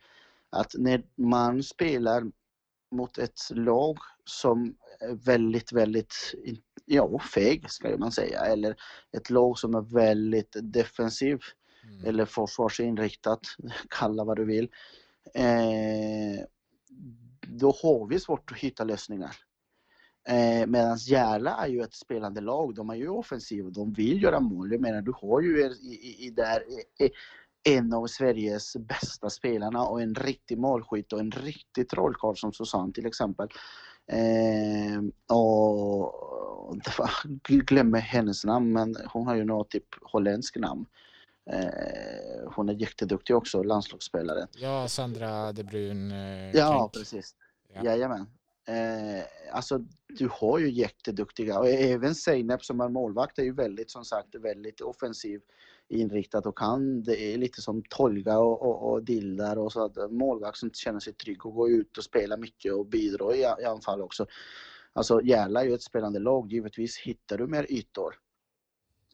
att 0.50 0.74
när 0.74 1.02
man 1.16 1.62
spelar 1.62 2.24
mot 2.90 3.18
ett 3.18 3.40
lag 3.50 3.98
som 4.24 4.74
är 5.00 5.14
väldigt, 5.14 5.72
väldigt 5.72 6.14
ja, 6.88 7.18
feg 7.18 7.70
ska 7.70 7.96
man 7.98 8.12
säga. 8.12 8.40
Eller 8.40 8.76
ett 9.16 9.30
lag 9.30 9.58
som 9.58 9.74
är 9.74 9.80
väldigt 9.80 10.56
defensiv 10.62 11.38
mm. 11.84 12.04
eller 12.04 12.24
försvarsinriktat, 12.24 13.40
kalla 13.88 14.24
vad 14.24 14.36
du 14.36 14.44
vill. 14.44 14.68
Eh, 15.34 16.44
då 17.40 17.74
har 17.82 18.06
vi 18.06 18.20
svårt 18.20 18.52
att 18.52 18.58
hitta 18.58 18.84
lösningar. 18.84 19.36
Eh, 20.28 20.66
Medan 20.66 20.96
Järla 20.96 21.56
är 21.56 21.68
ju 21.68 21.82
ett 21.82 21.94
spelande 21.94 22.40
lag, 22.40 22.74
de 22.74 22.90
är 22.90 22.94
ju 22.94 23.08
offensiva, 23.08 23.70
de 23.70 23.92
vill 23.92 24.22
göra 24.22 24.40
mål. 24.40 24.72
Jag 24.72 24.80
menar, 24.80 25.02
du 25.02 25.12
har 25.14 25.40
ju 25.40 25.60
i, 25.60 25.66
i, 25.66 26.26
i 26.26 26.30
där 26.30 26.62
i, 26.98 27.10
en 27.64 27.92
av 27.92 28.06
Sveriges 28.06 28.76
bästa 28.76 29.30
spelarna 29.30 29.82
och 29.82 30.02
en 30.02 30.14
riktig 30.14 30.58
målskytt 30.58 31.12
och 31.12 31.20
en 31.20 31.30
riktig 31.30 31.88
trollkarl 31.88 32.36
som 32.36 32.52
Susanne 32.52 32.92
till 32.92 33.06
exempel. 33.06 33.48
Eh, 34.08 35.00
och 35.36 36.14
jag 36.98 37.66
glömmer 37.66 38.00
hennes 38.00 38.44
namn 38.44 38.72
men 38.72 38.96
hon 39.12 39.26
har 39.26 39.34
ju 39.34 39.44
något 39.44 39.70
typ 39.70 39.86
holländsk 40.02 40.56
namn. 40.56 40.86
Eh, 41.50 42.52
hon 42.54 42.68
är 42.68 42.72
jätteduktig 42.72 43.36
också, 43.36 43.62
landslagsspelare. 43.62 44.46
Ja, 44.52 44.88
Sandra 44.88 45.52
De 45.52 45.62
Bruyne. 45.62 46.50
Eh, 46.50 46.56
ja, 46.56 46.90
precis. 46.94 47.34
Ja. 47.74 47.84
Jajamän. 47.84 48.26
Eh, 48.68 49.24
alltså 49.52 49.78
du 50.08 50.28
har 50.32 50.58
ju 50.58 50.70
jätteduktiga 50.70 51.58
och 51.58 51.68
även 51.68 52.14
Zeynep 52.14 52.64
som 52.64 52.80
är 52.80 52.88
målvakt 52.88 53.38
är 53.38 53.42
ju 53.42 53.54
väldigt 53.54 53.90
som 53.90 54.04
sagt 54.04 54.34
väldigt 54.34 54.80
offensiv 54.80 55.40
inriktat 55.88 56.46
och 56.46 56.58
kan, 56.58 57.02
det 57.02 57.34
är 57.34 57.38
lite 57.38 57.62
som 57.62 57.82
Tolga 57.90 58.38
och, 58.38 58.62
och, 58.62 58.92
och 58.92 59.02
Dildar 59.02 59.58
och 59.58 59.72
så 59.72 59.84
att 59.84 60.10
målvakt 60.10 60.58
som 60.58 60.70
känner 60.70 61.00
sig 61.00 61.12
trygg 61.12 61.46
och 61.46 61.54
går 61.54 61.70
ut 61.70 61.98
och 61.98 62.04
spelar 62.04 62.36
mycket 62.36 62.72
och 62.72 62.86
bidrar 62.86 63.34
i, 63.34 63.40
i 63.62 63.64
anfall 63.64 64.02
också. 64.02 64.26
Alltså 64.92 65.22
Järla 65.22 65.60
är 65.60 65.64
ju 65.64 65.74
ett 65.74 65.82
spelande 65.82 66.18
lag, 66.18 66.52
givetvis 66.52 66.98
hittar 66.98 67.38
du 67.38 67.46
mer 67.46 67.66
ytor. 67.72 68.14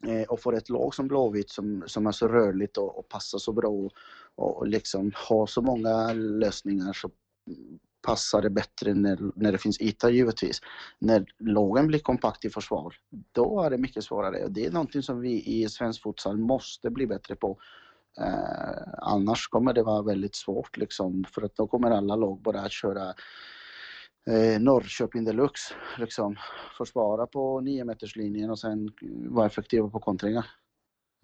Eh, 0.07 0.23
och 0.23 0.41
får 0.41 0.55
ett 0.55 0.69
lag 0.69 0.95
som 0.95 1.07
Blåvitt 1.07 1.49
som, 1.49 1.83
som 1.87 2.07
är 2.07 2.11
så 2.11 2.27
rörligt 2.27 2.77
och, 2.77 2.99
och 2.99 3.09
passar 3.09 3.37
så 3.37 3.53
bra 3.53 3.69
och, 3.69 3.91
och 4.35 4.67
liksom 4.67 5.11
har 5.15 5.47
så 5.47 5.61
många 5.61 6.13
lösningar 6.13 6.93
så 6.93 7.11
passar 8.05 8.41
det 8.41 8.49
bättre 8.49 8.93
när, 8.93 9.19
när 9.35 9.51
det 9.51 9.57
finns 9.57 9.81
yta 9.81 10.09
givetvis. 10.09 10.61
När 10.99 11.25
lagen 11.39 11.87
blir 11.87 11.99
kompakt 11.99 12.45
i 12.45 12.49
försvar, 12.49 12.95
då 13.31 13.61
är 13.61 13.69
det 13.69 13.77
mycket 13.77 14.03
svårare. 14.03 14.47
Det 14.47 14.65
är 14.65 14.71
någonting 14.71 15.03
som 15.03 15.19
vi 15.19 15.43
i 15.45 15.69
svensk 15.69 16.03
futsal 16.03 16.37
måste 16.37 16.89
bli 16.89 17.07
bättre 17.07 17.35
på. 17.35 17.59
Eh, 18.21 18.93
annars 18.97 19.47
kommer 19.47 19.73
det 19.73 19.83
vara 19.83 20.01
väldigt 20.01 20.35
svårt 20.35 20.77
liksom, 20.77 21.23
för 21.23 21.41
att 21.41 21.55
då 21.55 21.67
kommer 21.67 21.91
alla 21.91 22.15
lag 22.15 22.41
bara 22.41 22.61
att 22.61 22.71
köra 22.71 23.13
eh, 24.29 24.59
Norrköping 24.59 25.23
deluxe. 25.23 25.73
Liksom, 25.97 26.35
försvara 26.77 27.27
på 27.27 27.61
9 27.61 27.85
meterslinjen 27.85 28.49
och 28.49 28.59
sen 28.59 28.91
vara 29.29 29.45
effektiva 29.45 29.89
på 29.89 29.99
kontringar. 29.99 30.45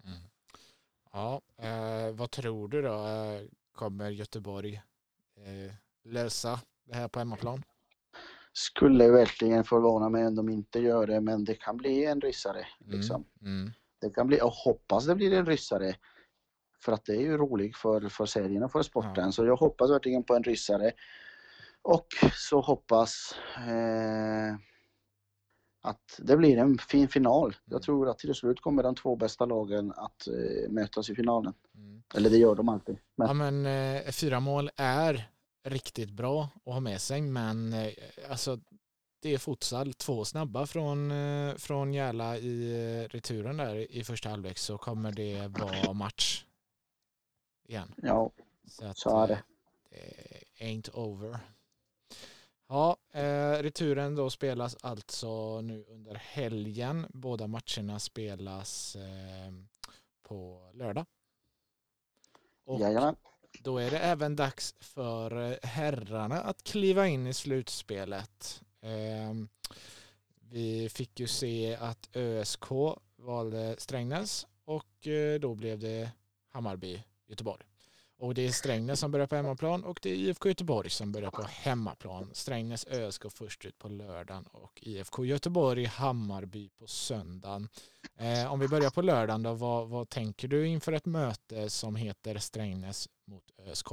Mm. 0.04 0.18
Ja, 1.12 1.40
eh, 1.58 2.14
vad 2.14 2.30
tror 2.30 2.68
du 2.68 2.82
då? 2.82 2.94
Eh, 2.94 3.40
kommer 3.72 4.10
Göteborg 4.10 4.82
eh, 5.36 5.74
lösa 6.04 6.60
här 6.90 7.08
på 7.08 7.18
hemmaplan? 7.18 7.62
Skulle 8.52 9.08
verkligen 9.08 9.64
förvåna 9.64 10.08
mig 10.08 10.26
om 10.26 10.34
de 10.34 10.48
inte 10.48 10.78
gör 10.78 11.06
det, 11.06 11.20
men 11.20 11.44
det 11.44 11.54
kan 11.54 11.76
bli 11.76 12.04
en 12.04 12.20
ryssare. 12.20 12.66
Mm, 12.80 12.98
liksom. 12.98 13.24
Mm, 13.40 13.60
mm. 13.60 13.72
Det 14.00 14.10
kan 14.10 14.26
bli, 14.26 14.40
och 14.40 14.52
hoppas 14.52 15.06
det 15.06 15.14
blir 15.14 15.32
en 15.32 15.46
ryssare. 15.46 15.94
För 16.84 16.92
att 16.92 17.04
det 17.04 17.12
är 17.12 17.20
ju 17.20 17.36
roligt 17.36 17.76
för, 17.76 18.08
för 18.08 18.26
serien 18.26 18.62
och 18.62 18.72
för 18.72 18.82
sporten. 18.82 19.24
Ja. 19.24 19.32
Så 19.32 19.46
jag 19.46 19.56
hoppas 19.56 19.90
verkligen 19.90 20.24
på 20.24 20.34
en 20.34 20.42
ryssare. 20.42 20.92
Och 21.82 22.06
så 22.34 22.60
hoppas 22.60 23.34
eh, 23.56 24.54
att 25.82 26.18
det 26.18 26.36
blir 26.36 26.58
en 26.58 26.78
fin 26.78 27.08
final. 27.08 27.56
Jag 27.64 27.72
mm. 27.72 27.82
tror 27.82 28.08
att 28.08 28.18
till 28.18 28.34
slut 28.34 28.60
kommer 28.60 28.82
de 28.82 28.94
två 28.94 29.16
bästa 29.16 29.44
lagen 29.44 29.92
att 29.96 30.26
eh, 30.26 30.70
mötas 30.70 31.10
i 31.10 31.14
finalen. 31.14 31.54
Mm. 31.74 32.02
Eller 32.14 32.30
det 32.30 32.36
gör 32.36 32.54
de 32.54 32.68
alltid. 32.68 32.98
Men... 33.16 33.28
Ja 33.28 33.34
men 33.34 33.66
eh, 33.66 34.10
fyra 34.10 34.40
mål 34.40 34.70
är 34.76 35.31
riktigt 35.62 36.10
bra 36.10 36.48
att 36.64 36.72
ha 36.72 36.80
med 36.80 37.00
sig 37.00 37.20
men 37.20 37.72
eh, 37.72 37.92
alltså 38.30 38.60
det 39.20 39.34
är 39.34 39.38
futsal, 39.38 39.94
två 39.94 40.24
snabba 40.24 40.66
från, 40.66 41.10
eh, 41.10 41.54
från 41.54 41.94
Järla 41.94 42.38
i 42.38 42.72
eh, 42.72 43.08
returen 43.08 43.56
där 43.56 43.74
i 43.74 44.04
första 44.04 44.28
halvlek 44.28 44.58
så 44.58 44.78
kommer 44.78 45.12
det 45.12 45.48
vara 45.48 45.92
match 45.92 46.44
igen. 47.68 47.94
Ja, 47.96 48.30
så, 48.68 48.86
att, 48.86 48.98
så 48.98 49.20
är 49.22 49.28
det. 49.28 49.42
det 49.90 50.64
ain't 50.64 50.90
over. 50.94 51.38
Ja, 52.68 52.96
returen 53.60 54.14
då 54.14 54.30
spelas 54.30 54.76
alltså 54.80 55.60
nu 55.60 55.84
under 55.88 56.14
helgen. 56.14 57.06
Båda 57.10 57.46
matcherna 57.46 57.98
spelas 57.98 58.96
på 60.22 60.70
lördag. 60.74 61.06
Och 62.64 62.80
Jajamän 62.80 63.16
då 63.62 63.78
är 63.78 63.90
det 63.90 63.98
även 63.98 64.36
dags 64.36 64.74
för 64.80 65.50
eh, 65.50 65.56
herrarna 65.62 66.40
att 66.40 66.62
kliva 66.62 67.06
in 67.06 67.26
i 67.26 67.32
slutspelet. 67.34 68.62
Ehm, 68.82 69.48
vi 70.40 70.88
fick 70.88 71.20
ju 71.20 71.26
se 71.26 71.76
att 71.76 72.08
ÖSK 72.16 72.64
valde 73.16 73.74
Strängnäs 73.78 74.46
och 74.64 75.06
eh, 75.06 75.40
då 75.40 75.54
blev 75.54 75.78
det 75.78 76.10
Hammarby 76.48 77.02
Göteborg. 77.26 77.64
Och 78.22 78.34
det 78.34 78.46
är 78.46 78.50
Strängnäs 78.50 79.00
som 79.00 79.10
börjar 79.10 79.26
på 79.26 79.36
hemmaplan 79.36 79.84
och 79.84 79.98
det 80.02 80.10
är 80.10 80.14
IFK 80.14 80.48
Göteborg 80.48 80.90
som 80.90 81.12
börjar 81.12 81.30
på 81.30 81.42
hemmaplan. 81.42 82.30
Strängnäs 82.32 82.86
ÖSK 82.86 83.32
först 83.32 83.64
ut 83.64 83.78
på 83.78 83.88
lördagen 83.88 84.46
och 84.52 84.78
IFK 84.82 85.24
Göteborg 85.24 85.84
Hammarby 85.84 86.68
på 86.68 86.86
söndagen. 86.86 87.68
Eh, 88.18 88.52
om 88.52 88.60
vi 88.60 88.68
börjar 88.68 88.90
på 88.90 89.02
lördagen 89.02 89.42
då, 89.42 89.54
vad, 89.54 89.88
vad 89.88 90.08
tänker 90.08 90.48
du 90.48 90.66
inför 90.66 90.92
ett 90.92 91.06
möte 91.06 91.70
som 91.70 91.96
heter 91.96 92.38
Strängnäs 92.38 93.08
mot 93.26 93.44
ÖSK? 93.58 93.88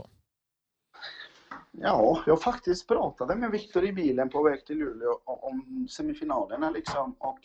Ja, 1.72 2.24
jag 2.26 2.42
faktiskt 2.42 2.88
pratade 2.88 3.36
med 3.36 3.52
Viktor 3.52 3.86
i 3.86 3.94
bilen 3.94 4.30
på 4.30 4.44
väg 4.44 4.66
till 4.66 4.78
Luleå 4.78 5.22
om 5.26 5.88
semifinalerna 5.90 6.70
liksom 6.70 7.16
och 7.20 7.40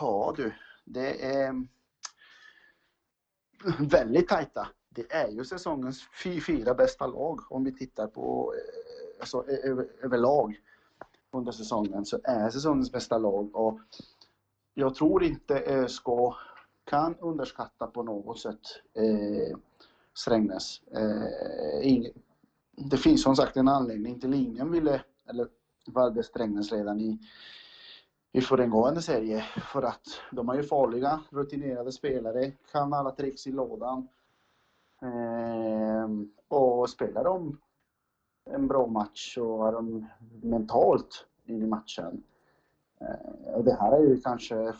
ja 0.00 0.34
du, 0.36 0.54
det 0.84 1.24
är 1.24 1.66
väldigt 3.78 4.28
tajta 4.28 4.68
det 4.94 5.12
är 5.12 5.28
ju 5.28 5.44
säsongens 5.44 6.02
fyra 6.46 6.74
bästa 6.74 7.06
lag 7.06 7.40
om 7.52 7.64
vi 7.64 7.72
tittar 7.72 8.06
på 8.06 8.54
eh, 8.54 9.20
alltså, 9.20 9.44
överlag 10.02 10.60
under 11.30 11.52
säsongen 11.52 12.04
så 12.04 12.18
är 12.24 12.50
säsongens 12.50 12.92
bästa 12.92 13.18
lag 13.18 13.56
och 13.56 13.80
jag 14.74 14.94
tror 14.94 15.24
inte 15.24 15.62
ÖSK 15.66 16.06
kan 16.84 17.14
underskatta 17.20 17.86
på 17.86 18.02
något 18.02 18.38
sätt 18.38 18.60
eh, 18.94 19.56
Strängnäs. 20.14 20.82
Eh, 20.92 22.12
det 22.76 22.96
finns 22.96 23.22
som 23.22 23.36
sagt 23.36 23.56
en 23.56 23.68
anledning 23.68 24.20
till 24.20 24.34
ingen 24.34 24.72
ville, 24.72 25.02
eller 25.28 25.48
valde 25.86 26.22
Strängnäs 26.22 26.72
redan 26.72 27.00
i, 27.00 27.18
i 28.32 28.40
föregående 28.40 29.02
serie 29.02 29.44
för 29.72 29.82
att 29.82 30.06
de 30.32 30.48
är 30.48 30.54
ju 30.54 30.62
farliga, 30.62 31.20
rutinerade 31.30 31.92
spelare, 31.92 32.52
kan 32.72 32.94
alla 32.94 33.10
tricks 33.10 33.46
i 33.46 33.52
lådan 33.52 34.08
och 36.48 36.90
spelar 36.90 37.24
de 37.24 37.58
en 38.44 38.68
bra 38.68 38.86
match 38.86 39.34
så 39.34 39.66
är 39.66 39.72
de 39.72 40.06
mentalt 40.42 41.26
i 41.44 41.66
matchen. 41.66 42.22
Eh, 43.00 43.54
och 43.54 43.64
det 43.64 43.76
här 43.80 43.92
är 43.92 44.00
ju 44.00 44.20
kanske, 44.20 44.74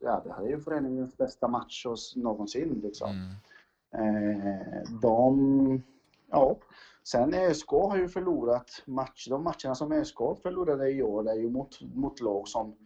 ja 0.00 0.22
det 0.24 0.32
här 0.32 0.42
är 0.42 0.48
ju 0.48 0.60
föreningens 0.60 1.16
bästa 1.16 1.48
match 1.48 1.86
någonsin 2.16 2.80
liksom. 2.82 3.10
Mm. 3.10 4.40
Eh, 4.40 4.90
de, 5.02 5.82
ja. 6.30 6.56
Sen 7.02 7.34
ÖSK 7.34 7.70
har 7.70 7.96
ju 7.96 8.08
förlorat 8.08 8.82
match, 8.86 9.28
de 9.28 9.44
matcherna 9.44 9.74
som 9.74 9.92
ÖSK 9.92 10.18
förlorade 10.42 10.90
i 10.90 11.02
år 11.02 11.30
är 11.30 11.34
ju 11.34 11.50
mot, 11.50 11.80
mot 11.94 12.20
lag 12.20 12.48
som, 12.48 12.76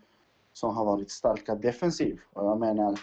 som 0.53 0.77
har 0.77 0.85
varit 0.85 1.11
starka 1.11 1.55
defensiv. 1.55 2.21
Och 2.33 2.47
jag 2.47 2.61
menar, 2.61 3.01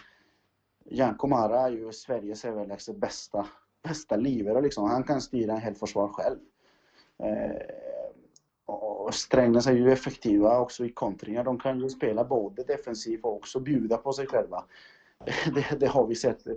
Jan 0.86 1.16
Komara 1.16 1.62
är 1.62 1.72
ju 1.72 1.92
Sveriges 1.92 2.46
överlägset 2.46 2.98
bästa 2.98 3.48
bästa 3.88 4.16
livare 4.16 4.62
liksom. 4.62 4.90
Han 4.90 5.04
kan 5.04 5.22
styra 5.22 5.54
en 5.54 5.62
hel 5.62 5.76
försvar 5.76 6.08
själv. 6.08 6.38
Eh, 7.24 7.62
och 8.66 9.14
Strängnäs 9.14 9.68
är 9.68 9.74
ju 9.74 9.92
effektiva 9.92 10.60
också 10.60 10.86
i 10.86 10.90
kontringar. 10.90 11.44
De 11.44 11.60
kan 11.60 11.80
ju 11.80 11.90
spela 11.90 12.24
både 12.24 12.64
defensivt 12.64 13.24
och 13.24 13.36
också 13.36 13.60
bjuda 13.60 13.98
på 13.98 14.14
sig 14.14 14.28
själva. 14.28 14.64
Det, 15.56 15.80
det, 15.80 15.88
har 15.88 16.08
vi 16.08 16.16
sett. 16.16 16.48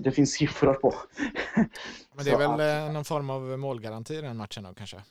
Det 0.00 0.10
finns 0.10 0.32
siffror 0.32 0.74
på. 0.74 0.94
Men 2.14 2.24
det 2.24 2.30
är 2.30 2.38
väl 2.38 2.50
att, 2.50 2.88
eh, 2.88 2.92
någon 2.92 3.04
form 3.04 3.30
av 3.30 3.42
målgaranti 3.42 4.14
i 4.14 4.20
den 4.20 4.36
matchen 4.36 4.64
då 4.64 4.74
kanske? 4.74 5.02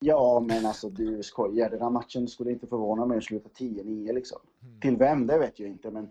Ja, 0.00 0.40
men 0.40 0.66
alltså 0.66 0.88
du 0.90 1.22
skojar. 1.22 1.70
Den 1.70 1.82
här 1.82 1.90
matchen 1.90 2.28
skulle 2.28 2.52
inte 2.52 2.66
förvåna 2.66 3.06
mig 3.06 3.18
att 3.18 3.24
sluta 3.24 3.48
10-9 3.48 4.12
liksom. 4.12 4.38
Mm. 4.62 4.80
Till 4.80 4.96
vem, 4.96 5.26
det 5.26 5.38
vet 5.38 5.58
jag 5.58 5.68
inte, 5.68 5.90
men 5.90 6.10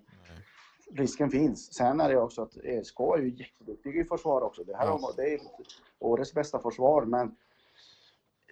risken 0.92 1.30
finns. 1.30 1.74
Sen 1.74 2.00
är 2.00 2.10
det 2.10 2.18
också 2.18 2.42
att 2.42 2.58
ESK 2.58 3.00
är 3.00 3.18
ju 3.18 3.30
jätteduktiga 3.30 4.02
i 4.02 4.06
försvar 4.06 4.42
också. 4.42 4.64
Det, 4.64 4.78
här 4.78 4.86
ja. 4.86 5.12
det 5.16 5.34
är 5.34 5.40
årets 6.00 6.34
bästa 6.34 6.60
försvar, 6.60 7.06
men 7.06 7.36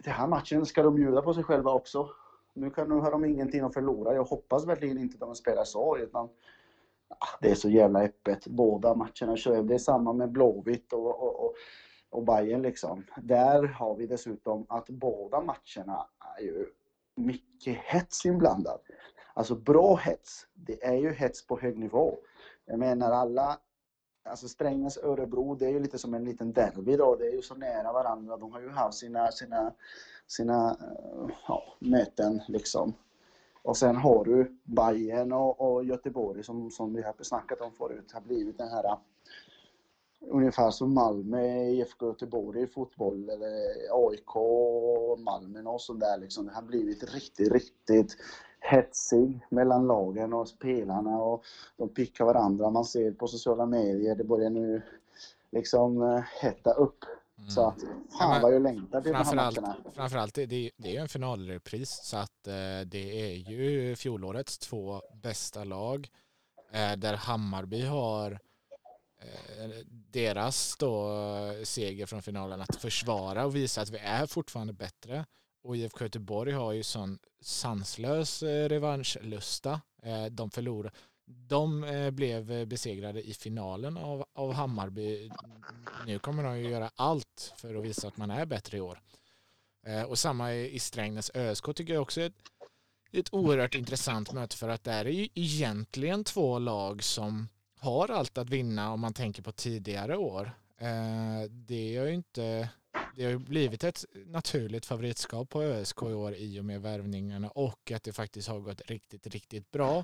den 0.04 0.13
här 0.13 0.28
matchen 0.28 0.65
ska 0.65 0.84
de 0.84 0.95
bjuda 0.95 1.21
på 1.21 1.34
sig 1.34 1.43
själva 1.43 1.71
också. 1.71 2.10
Nu, 2.54 2.69
kan, 2.69 2.89
nu 2.89 2.95
har 2.95 3.12
de 3.12 3.26
ingenting 3.26 3.62
att 3.62 3.74
förlora. 3.74 4.15
Jag 4.15 4.24
hoppas 4.24 4.65
verkligen 4.65 4.98
inte 4.98 5.15
att 5.15 5.19
de 5.19 5.36
spelar 5.36 5.63
så, 5.63 5.98
utan 5.98 6.30
ah, 7.08 7.38
det 7.41 7.52
är 7.52 7.56
så 7.56 7.69
jävla 7.69 8.02
öppet. 8.02 8.48
Båda 8.48 8.95
matcherna 8.95 9.38
kör 9.38 9.63
Det 9.63 9.74
är 9.74 9.78
samma 9.78 10.13
med 10.13 10.32
Blåvitt 10.32 10.93
och, 10.93 11.21
och, 11.24 11.45
och, 11.45 11.54
och 12.10 12.24
Bayern 12.24 12.62
liksom. 12.62 13.04
Där 13.17 13.63
har 13.63 13.95
vi 13.95 14.08
dessutom 14.08 14.65
att 14.69 14.89
båda 14.89 15.41
matcherna 15.41 16.08
är 16.38 16.43
ju 16.43 16.65
mycket 17.15 17.78
hets 17.78 18.26
inblandad. 18.26 18.80
Alltså 19.38 19.56
bra 19.56 19.95
hets, 19.95 20.48
det 20.54 20.86
är 20.86 20.95
ju 20.95 21.12
hets 21.12 21.48
på 21.48 21.60
hög 21.60 21.78
nivå. 21.78 22.17
Jag 22.65 22.80
menar 22.80 23.12
alla, 23.12 23.60
alltså 24.24 24.48
Strängnäs 24.48 24.98
Örebro, 24.98 25.56
det 25.56 25.65
är 25.65 25.69
ju 25.69 25.80
lite 25.80 25.98
som 25.98 26.13
en 26.13 26.24
liten 26.24 26.54
derby 26.54 26.95
då. 26.98 27.15
Det 27.15 27.28
är 27.28 27.32
ju 27.32 27.41
så 27.41 27.56
nära 27.56 27.93
varandra. 27.93 28.38
De 28.38 28.54
har 28.54 28.62
ju 28.62 28.69
haft 28.69 28.98
sina, 28.98 29.32
sina, 29.32 29.74
sina 30.28 30.78
eh, 30.82 31.36
ja, 31.48 31.63
möten 31.80 32.41
liksom. 32.48 32.93
Och 33.63 33.78
sen 33.78 33.95
har 33.95 34.26
du 34.26 34.60
Bayern 34.63 35.34
och, 35.34 35.62
och 35.62 35.84
Göteborg 35.84 36.43
som, 36.43 36.71
som 36.71 36.93
vi 36.93 37.02
har 37.02 37.15
snackat 37.21 37.62
om 37.62 37.71
förut, 37.71 38.12
har 38.12 38.21
blivit 38.21 38.58
den 38.58 38.69
här 38.69 38.98
ungefär 40.28 40.71
som 40.71 40.93
Malmö, 40.93 41.63
IFK 41.63 42.06
Göteborg 42.06 42.62
i 42.62 42.67
fotboll 42.67 43.30
eller 43.30 43.50
AIK, 43.91 44.36
Malmö 45.19 45.62
och 45.62 46.00
där 46.00 46.17
liksom. 46.17 46.45
Det 46.45 46.54
har 46.54 46.62
blivit 46.62 47.13
riktigt, 47.13 47.52
riktigt 47.52 48.17
hetsig 48.69 49.45
mellan 49.49 49.88
lagen 49.88 50.34
och 50.34 50.47
spelarna 50.47 51.17
och 51.17 51.43
de 51.78 51.89
pickar 51.89 52.25
varandra. 52.25 52.69
Man 52.69 52.86
ser 52.86 53.12
på 53.12 53.28
sociala 53.28 53.65
medier, 53.65 54.15
det 54.15 54.23
börjar 54.23 54.49
nu 54.49 54.82
liksom 55.51 56.01
eh, 56.01 56.23
hetta 56.41 56.73
upp. 56.73 57.06
Mm. 57.38 57.49
Så 57.49 57.67
att 57.67 57.80
fan 58.19 58.41
vad 58.41 58.54
jag 58.54 58.62
längtar 58.62 59.01
till 59.01 59.12
de 59.12 59.17
här 59.17 59.36
matcherna. 59.36 59.75
Framförallt, 59.93 60.36
det, 60.36 60.45
det 60.45 60.89
är 60.89 60.91
ju 60.91 60.97
en 60.97 61.10
finalrepris 61.10 61.89
så 62.04 62.17
att 62.17 62.47
eh, 62.47 62.54
det 62.86 63.32
är 63.32 63.36
ju 63.36 63.95
fjolårets 63.95 64.58
två 64.58 65.01
bästa 65.13 65.63
lag 65.63 66.10
där 66.97 67.13
Hammarby 67.13 67.82
har 67.82 68.39
deras 70.12 70.78
då 70.78 71.10
seger 71.63 72.06
från 72.06 72.21
finalen 72.21 72.62
att 72.62 72.75
försvara 72.75 73.45
och 73.45 73.56
visa 73.56 73.82
att 73.82 73.89
vi 73.89 73.97
är 73.97 74.25
fortfarande 74.25 74.73
bättre. 74.73 75.25
Och 75.65 75.78
IFK 75.78 76.04
Göteborg 76.04 76.51
har 76.51 76.71
ju 76.71 76.84
sån 76.84 77.19
sanslös 77.41 78.43
eh, 78.43 78.69
revanschlusta. 78.69 79.82
Eh, 80.04 80.25
de 80.25 80.51
förlorade. 80.51 80.95
De 81.25 81.84
eh, 81.84 82.12
blev 82.12 82.67
besegrade 82.67 83.21
i 83.21 83.34
finalen 83.34 83.97
av, 83.97 84.25
av 84.34 84.54
Hammarby. 84.54 85.32
Nu 86.06 86.19
kommer 86.19 86.43
de 86.43 86.60
ju 86.60 86.69
göra 86.69 86.91
allt 86.95 87.54
för 87.58 87.75
att 87.75 87.84
visa 87.84 88.08
att 88.08 88.17
man 88.17 88.32
är 88.32 88.45
bättre 88.45 88.78
i 88.78 88.82
år. 88.82 89.01
Och 90.08 90.19
samma 90.19 90.54
i 90.54 90.80
Strängnäs 90.80 91.32
ÖSK 91.34 91.75
tycker 91.75 91.93
jag 91.93 92.01
också 92.01 92.21
är 92.21 92.25
ett, 92.25 92.34
ett 93.12 93.34
oerhört 93.34 93.75
intressant 93.75 94.34
möte 94.34 94.58
för 94.58 94.69
att 94.69 94.84
det 94.84 94.91
är 94.91 95.06
ju 95.06 95.30
egentligen 95.34 96.23
två 96.23 96.60
lag 96.60 97.04
som 97.04 97.47
har 97.80 98.12
allt 98.12 98.38
att 98.38 98.49
vinna 98.49 98.91
om 98.91 98.99
man 98.99 99.13
tänker 99.13 99.43
på 99.43 99.51
tidigare 99.51 100.17
år. 100.17 100.51
Det 101.49 101.97
är 101.97 102.06
ju 102.06 102.13
inte 102.13 102.69
det 103.15 103.25
har 103.25 103.38
blivit 103.38 103.84
ett 103.84 104.06
naturligt 104.25 104.86
favoritskap 104.86 105.49
på 105.49 105.63
ÖSK 105.63 106.01
i 106.01 106.13
år 106.13 106.36
i 106.36 106.60
och 106.60 106.65
med 106.65 106.82
värvningarna 106.82 107.49
och 107.49 107.91
att 107.91 108.04
det 108.04 108.13
faktiskt 108.13 108.47
har 108.47 108.60
gått 108.60 108.82
riktigt, 108.82 109.28
riktigt 109.28 109.71
bra. 109.71 110.04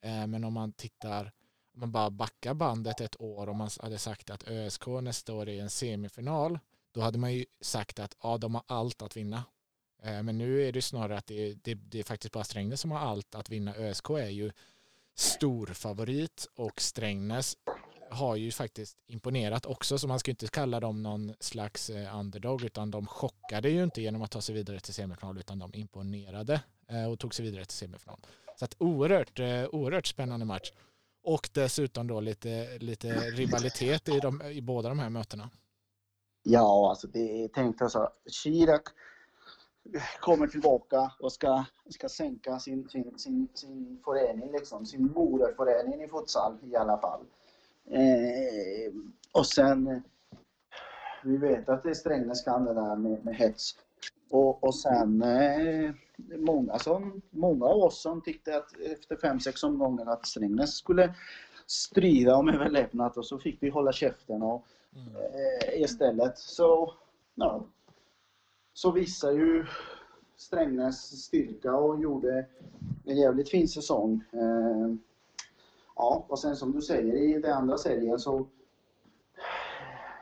Eh, 0.00 0.26
men 0.26 0.44
om 0.44 0.52
man 0.52 0.72
tittar, 0.72 1.32
om 1.74 1.80
man 1.80 1.92
bara 1.92 2.10
backar 2.10 2.54
bandet 2.54 3.00
ett 3.00 3.20
år 3.20 3.48
och 3.48 3.56
man 3.56 3.70
hade 3.80 3.98
sagt 3.98 4.30
att 4.30 4.48
ÖSK 4.48 4.86
nästa 4.86 5.34
år 5.34 5.48
är 5.48 5.62
en 5.62 5.70
semifinal, 5.70 6.58
då 6.92 7.00
hade 7.00 7.18
man 7.18 7.34
ju 7.34 7.44
sagt 7.60 7.98
att 7.98 8.16
ja, 8.22 8.38
de 8.38 8.54
har 8.54 8.64
allt 8.66 9.02
att 9.02 9.16
vinna. 9.16 9.44
Eh, 10.02 10.22
men 10.22 10.38
nu 10.38 10.68
är 10.68 10.72
det 10.72 10.82
snarare 10.82 11.18
att 11.18 11.26
det, 11.26 11.54
det, 11.54 11.74
det 11.74 11.98
är 11.98 12.04
faktiskt 12.04 12.32
bara 12.34 12.44
Strängnäs 12.44 12.80
som 12.80 12.90
har 12.90 12.98
allt 12.98 13.34
att 13.34 13.50
vinna. 13.50 13.74
ÖSK 13.74 14.10
är 14.10 14.28
ju 14.28 14.52
stor 15.14 15.66
favorit 15.66 16.48
och 16.54 16.80
Strängnäs 16.80 17.56
har 18.10 18.36
ju 18.36 18.50
faktiskt 18.52 18.96
imponerat 19.06 19.66
också 19.66 19.98
så 19.98 20.08
man 20.08 20.18
ska 20.18 20.30
inte 20.30 20.46
kalla 20.46 20.80
dem 20.80 21.02
någon 21.02 21.34
slags 21.40 21.90
eh, 21.90 22.18
underdog 22.18 22.64
utan 22.64 22.90
de 22.90 23.06
chockade 23.06 23.68
ju 23.68 23.82
inte 23.82 24.02
genom 24.02 24.22
att 24.22 24.30
ta 24.30 24.40
sig 24.40 24.54
vidare 24.54 24.80
till 24.80 24.94
semifinal 24.94 25.38
utan 25.38 25.58
de 25.58 25.74
imponerade 25.74 26.60
eh, 26.88 27.12
och 27.12 27.18
tog 27.18 27.34
sig 27.34 27.44
vidare 27.44 27.64
till 27.64 27.76
semifinal. 27.76 28.18
Så 28.58 28.64
att 28.64 28.76
oerhört, 28.78 29.38
eh, 29.38 29.64
oerhört 29.72 30.06
spännande 30.06 30.46
match. 30.46 30.72
Och 31.22 31.48
dessutom 31.52 32.06
då 32.06 32.20
lite, 32.20 32.78
lite 32.78 33.08
rivalitet 33.30 34.08
i, 34.08 34.20
de, 34.20 34.42
i 34.42 34.62
båda 34.62 34.88
de 34.88 34.98
här 34.98 35.10
mötena. 35.10 35.50
Ja, 36.42 36.90
alltså 36.90 37.06
det 37.06 37.44
är 37.44 37.48
tänkt 37.48 37.90
så. 37.90 38.08
Chirac 38.26 38.82
kommer 40.20 40.46
tillbaka 40.46 41.12
och 41.20 41.32
ska, 41.32 41.64
ska 41.90 42.08
sänka 42.08 42.58
sin, 42.58 42.88
sin, 42.88 43.18
sin, 43.18 43.48
sin 43.54 44.00
förening, 44.04 44.52
liksom, 44.52 44.86
sin 44.86 45.12
moderförening 45.12 46.02
i 46.02 46.08
futsal 46.08 46.58
i 46.62 46.76
alla 46.76 46.98
fall. 46.98 47.20
Eh, 47.90 48.92
och 49.32 49.46
sen, 49.46 50.02
vi 51.24 51.36
vet 51.36 51.68
att 51.68 51.82
det 51.82 51.90
är 51.90 51.94
Strängnäs 51.94 52.42
kan 52.42 52.64
det 52.64 52.74
där 52.74 52.96
med, 52.96 53.24
med 53.24 53.36
hets. 53.36 53.74
Och, 54.30 54.64
och 54.64 54.74
sen 54.74 55.22
eh, 55.22 55.90
många, 56.38 56.78
som, 56.78 57.22
många 57.30 57.66
av 57.66 57.82
oss 57.82 58.02
som 58.02 58.22
tyckte 58.22 58.56
att 58.56 58.80
efter 58.80 59.16
fem 59.16 59.40
sex 59.40 59.62
omgångar 59.62 60.06
att 60.06 60.26
Strängnäs 60.26 60.74
skulle 60.74 61.14
strida 61.66 62.36
om 62.36 62.48
överlevnad 62.48 63.12
och 63.16 63.26
så 63.26 63.38
fick 63.38 63.62
vi 63.62 63.68
hålla 63.68 63.92
käften 63.92 64.42
och, 64.42 64.66
mm. 64.94 65.16
eh, 65.16 65.82
istället. 65.82 66.38
Så, 66.38 66.94
ja, 67.34 67.66
så 68.74 68.90
visar 68.90 69.32
ju 69.32 69.66
Strängnäs 70.36 71.24
styrka 71.24 71.74
och 71.74 72.02
gjorde 72.02 72.46
en 73.04 73.16
jävligt 73.16 73.50
fin 73.50 73.68
säsong. 73.68 74.24
Eh, 74.32 74.94
ja, 75.96 76.26
och 76.28 76.38
sen 76.38 76.56
som 76.56 76.72
du 76.72 76.82
säger 76.82 77.16
i 77.16 77.40
den 77.40 77.52
andra 77.52 77.78
serien 77.78 78.18
så 78.18 78.46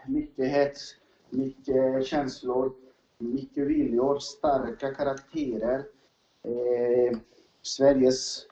mycket 0.07 0.49
hets, 0.49 0.97
mycket 1.31 2.07
känslor, 2.07 2.73
mycket 3.19 3.67
viljor, 3.67 4.19
starka 4.19 4.95
karaktärer. 4.95 5.85
Eh, 6.43 7.19
Sveriges 7.63 8.47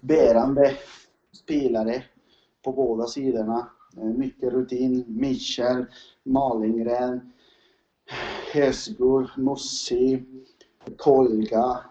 bärande 0.00 0.76
spelare 1.32 2.04
på 2.62 2.72
båda 2.72 3.06
sidorna. 3.06 3.70
Eh, 3.96 4.04
mycket 4.04 4.52
rutin. 4.52 5.04
Michel, 5.08 5.84
Malingren, 6.22 7.32
Häsgur, 8.52 9.30
Mossi, 9.36 10.24
Kolga. 10.96 11.84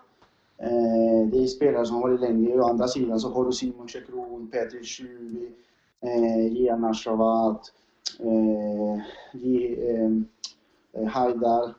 Eh, 0.59 1.27
det 1.31 1.43
är 1.43 1.47
spelare 1.47 1.85
som 1.85 1.95
har 1.95 2.01
varit 2.01 2.19
längre. 2.19 2.59
Å 2.59 2.69
andra 2.69 2.87
sidan 2.87 3.19
så 3.19 3.29
har 3.29 3.45
du 3.45 3.51
Simon 3.51 3.87
Chekron, 3.87 4.49
Petr 4.51 4.83
Tjuvi, 4.83 5.51
eh, 6.01 6.53
Gian 6.53 6.85
Ashravat, 6.85 7.73
eh, 8.19 8.93
eh, 10.93 11.07
Haidar, 11.07 11.73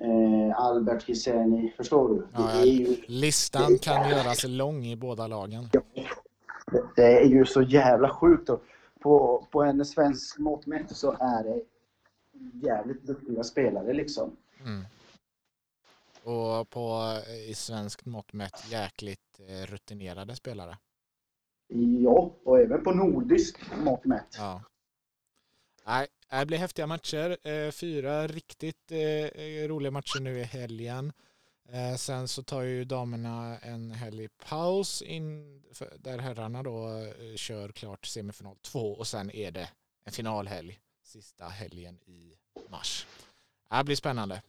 eh, 0.00 0.60
Albert 0.60 1.02
Hiseni. 1.08 1.72
Förstår 1.76 2.08
du? 2.08 2.26
Ja, 2.32 2.64
ju, 2.64 2.96
listan 3.06 3.72
det, 3.72 3.78
kan 3.78 4.10
göras 4.10 4.44
lång 4.44 4.84
i 4.84 4.96
båda 4.96 5.26
lagen. 5.26 5.68
Ja, 5.72 5.80
det, 6.96 7.20
är 7.20 7.24
ju 7.24 7.44
så 7.44 7.62
jävla 7.62 8.08
sjukt. 8.08 8.50
Och 8.50 8.62
på, 9.00 9.44
på 9.50 9.62
en 9.62 9.84
svensk 9.84 10.38
mått 10.38 10.66
mätt 10.66 10.96
så 10.96 11.16
är 11.20 11.44
det 11.44 11.60
jävligt 12.66 13.02
duktiga 13.02 13.44
spelare 13.44 13.92
liksom. 13.92 14.30
Mm. 14.64 14.84
Och 16.26 16.70
på 16.70 17.16
i 17.48 17.54
svenskt 17.54 18.06
mått 18.06 18.32
mätt 18.32 18.70
jäkligt 18.70 19.40
eh, 19.48 19.66
rutinerade 19.66 20.36
spelare. 20.36 20.78
Ja, 22.02 22.36
och 22.44 22.60
även 22.60 22.84
på 22.84 22.92
nordisk 22.92 23.58
mått 23.84 24.04
mätt. 24.04 24.34
Ja. 24.38 24.62
Nej, 25.86 26.06
det 26.30 26.46
blir 26.46 26.58
häftiga 26.58 26.86
matcher. 26.86 27.48
Eh, 27.48 27.70
fyra 27.70 28.26
riktigt 28.26 28.92
eh, 28.92 29.68
roliga 29.68 29.90
matcher 29.90 30.20
nu 30.20 30.38
i 30.38 30.42
helgen. 30.42 31.12
Sen 31.98 32.28
så 32.28 32.42
tar 32.42 32.62
ju 32.62 32.84
damerna 32.84 33.58
en 33.58 33.90
helg 33.90 34.28
paus 34.28 35.02
in, 35.02 35.62
där 35.98 36.18
herrarna 36.18 36.62
då 36.62 36.88
kör 37.36 37.68
klart 37.68 38.06
semifinal 38.06 38.56
två 38.56 38.92
och 38.92 39.06
sen 39.06 39.30
är 39.30 39.50
det 39.50 39.70
en 40.04 40.12
finalhelg 40.12 40.80
sista 41.02 41.48
helgen 41.48 41.98
i 42.06 42.36
mars. 42.68 43.06
Det 43.70 43.84
blir 43.84 43.96
spännande. 43.96 44.42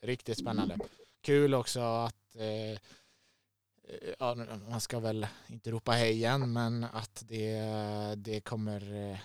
Riktigt 0.00 0.38
spännande. 0.38 0.78
Kul 1.22 1.54
också 1.54 1.80
att 1.80 2.36
eh, 2.36 2.78
ja, 4.18 4.34
man 4.68 4.80
ska 4.80 5.00
väl 5.00 5.26
inte 5.46 5.70
ropa 5.70 5.92
hej 5.92 6.12
igen, 6.12 6.52
men 6.52 6.84
att 6.84 7.24
det, 7.28 7.60
det 8.16 8.40
kommer 8.40 9.10
eh, 9.10 9.18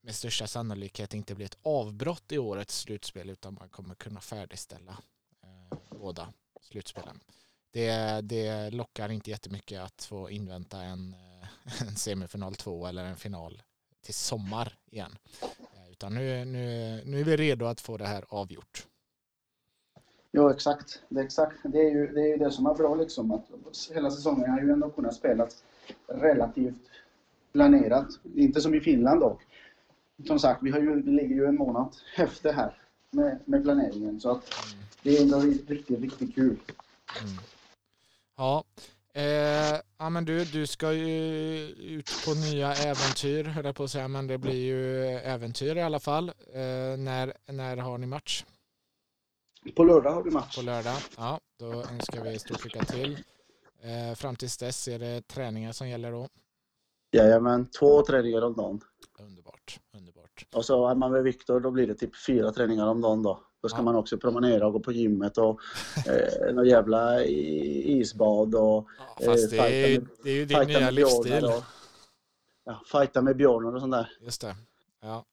med 0.00 0.14
största 0.14 0.46
sannolikhet 0.46 1.14
inte 1.14 1.34
bli 1.34 1.44
ett 1.44 1.58
avbrott 1.62 2.32
i 2.32 2.38
årets 2.38 2.80
slutspel 2.80 3.30
utan 3.30 3.54
man 3.54 3.68
kommer 3.68 3.94
kunna 3.94 4.20
färdigställa 4.20 4.98
eh, 5.42 5.78
båda 5.90 6.32
slutspelen. 6.60 7.20
Det, 7.70 8.20
det 8.20 8.70
lockar 8.70 9.08
inte 9.08 9.30
jättemycket 9.30 9.80
att 9.80 10.04
få 10.04 10.30
invänta 10.30 10.82
en, 10.82 11.14
eh, 11.14 11.82
en 11.82 11.96
semifinal 11.96 12.54
två 12.54 12.86
eller 12.86 13.04
en 13.04 13.16
final 13.16 13.62
till 14.00 14.14
sommar 14.14 14.78
igen. 14.90 15.18
Eh, 15.42 15.90
utan 15.90 16.14
nu, 16.14 16.44
nu, 16.44 17.02
nu 17.04 17.20
är 17.20 17.24
vi 17.24 17.36
redo 17.36 17.66
att 17.66 17.80
få 17.80 17.96
det 17.96 18.06
här 18.06 18.24
avgjort. 18.28 18.86
Ja, 20.36 20.50
exakt. 20.50 21.02
Det 21.08 21.20
är, 21.20 21.24
exakt. 21.24 21.56
Det, 21.62 21.78
är 21.78 21.90
ju, 21.90 22.06
det 22.06 22.20
är 22.20 22.26
ju 22.26 22.36
det 22.36 22.50
som 22.50 22.66
är 22.66 22.74
bra 22.74 22.94
liksom. 22.94 23.32
Att 23.32 23.44
hela 23.94 24.10
säsongen 24.10 24.50
har 24.50 24.60
ju 24.60 24.70
ändå 24.70 24.90
kunnat 24.90 25.14
spelas 25.14 25.64
relativt 26.06 26.90
planerat. 27.52 28.08
Inte 28.34 28.60
som 28.60 28.74
i 28.74 28.80
Finland 28.80 29.20
dock. 29.20 29.42
Som 30.26 30.38
sagt, 30.38 30.62
vi, 30.62 30.70
har 30.70 30.78
ju, 30.78 31.02
vi 31.02 31.10
ligger 31.10 31.34
ju 31.34 31.44
en 31.44 31.56
månad 31.56 31.96
efter 32.16 32.52
här 32.52 32.76
med, 33.10 33.38
med 33.44 33.62
planeringen. 33.62 34.20
Så 34.20 34.30
att 34.30 34.54
det 35.02 35.16
är 35.16 35.22
ändå 35.22 35.38
riktigt, 35.68 36.00
riktigt 36.00 36.34
kul. 36.34 36.56
Mm. 37.20 37.38
Ja, 38.36 38.64
Eh, 39.16 39.80
ja 39.98 40.10
men 40.10 40.24
du, 40.24 40.44
du 40.44 40.66
ska 40.66 40.92
ju 40.92 41.68
ut 41.68 42.10
på 42.24 42.34
nya 42.34 42.74
äventyr 42.74 43.44
höll 43.44 43.64
jag 43.64 43.76
på 43.76 43.84
att 43.84 43.90
säga, 43.90 44.08
men 44.08 44.26
det 44.26 44.38
blir 44.38 44.64
ju 44.64 45.04
äventyr 45.18 45.76
i 45.76 45.82
alla 45.82 46.00
fall. 46.00 46.28
Eh, 46.28 46.98
när, 46.98 47.52
när 47.52 47.76
har 47.76 47.98
ni 47.98 48.06
match? 48.06 48.44
På 49.72 49.84
lördag 49.84 50.10
har 50.10 50.22
vi 50.22 50.30
match. 50.30 50.56
På 50.56 50.62
lördag, 50.62 50.96
ja. 51.16 51.40
Då 51.58 51.72
önskar 51.72 52.24
vi 52.24 52.38
stort 52.38 52.64
lycka 52.64 52.84
till. 52.84 53.18
Eh, 53.82 54.14
fram 54.14 54.36
tills 54.36 54.58
dess 54.58 54.88
är 54.88 54.98
det 54.98 55.28
träningar 55.28 55.72
som 55.72 55.88
gäller 55.88 56.12
då? 56.12 56.28
Jajamän, 57.12 57.66
två 57.66 58.02
träningar 58.02 58.42
om 58.42 58.54
dagen. 58.54 58.80
Underbart, 59.18 59.80
underbart. 59.96 60.46
Och 60.54 60.64
så 60.64 60.88
är 60.88 60.94
man 60.94 61.12
med 61.12 61.22
Viktor, 61.22 61.60
då 61.60 61.70
blir 61.70 61.86
det 61.86 61.94
typ 61.94 62.24
fyra 62.26 62.52
träningar 62.52 62.86
om 62.86 63.00
dagen 63.00 63.22
då. 63.22 63.40
Då 63.62 63.68
ska 63.68 63.78
ja. 63.78 63.82
man 63.82 63.96
också 63.96 64.18
promenera 64.18 64.66
och 64.66 64.72
gå 64.72 64.80
på 64.80 64.92
gymmet 64.92 65.38
och 65.38 65.60
eh, 66.06 66.54
något 66.54 66.66
jävla 66.66 67.24
isbad 67.24 68.54
och... 68.54 68.88
Ja, 68.98 69.24
fast 69.24 69.52
eh, 69.52 69.62
det, 69.62 69.94
är, 69.94 70.00
med, 70.00 70.08
det 70.22 70.30
är 70.30 70.34
ju 70.34 70.44
din 70.44 70.66
nya 70.66 70.90
livsstil. 70.90 71.44
Och, 71.44 71.62
ja, 72.64 72.82
fighta 72.92 73.22
med 73.22 73.36
björnar 73.36 73.74
och 73.74 73.80
sånt 73.80 73.92
där. 73.92 74.12
Just 74.20 74.40
det. 74.40 74.56
Ja. 75.02 75.24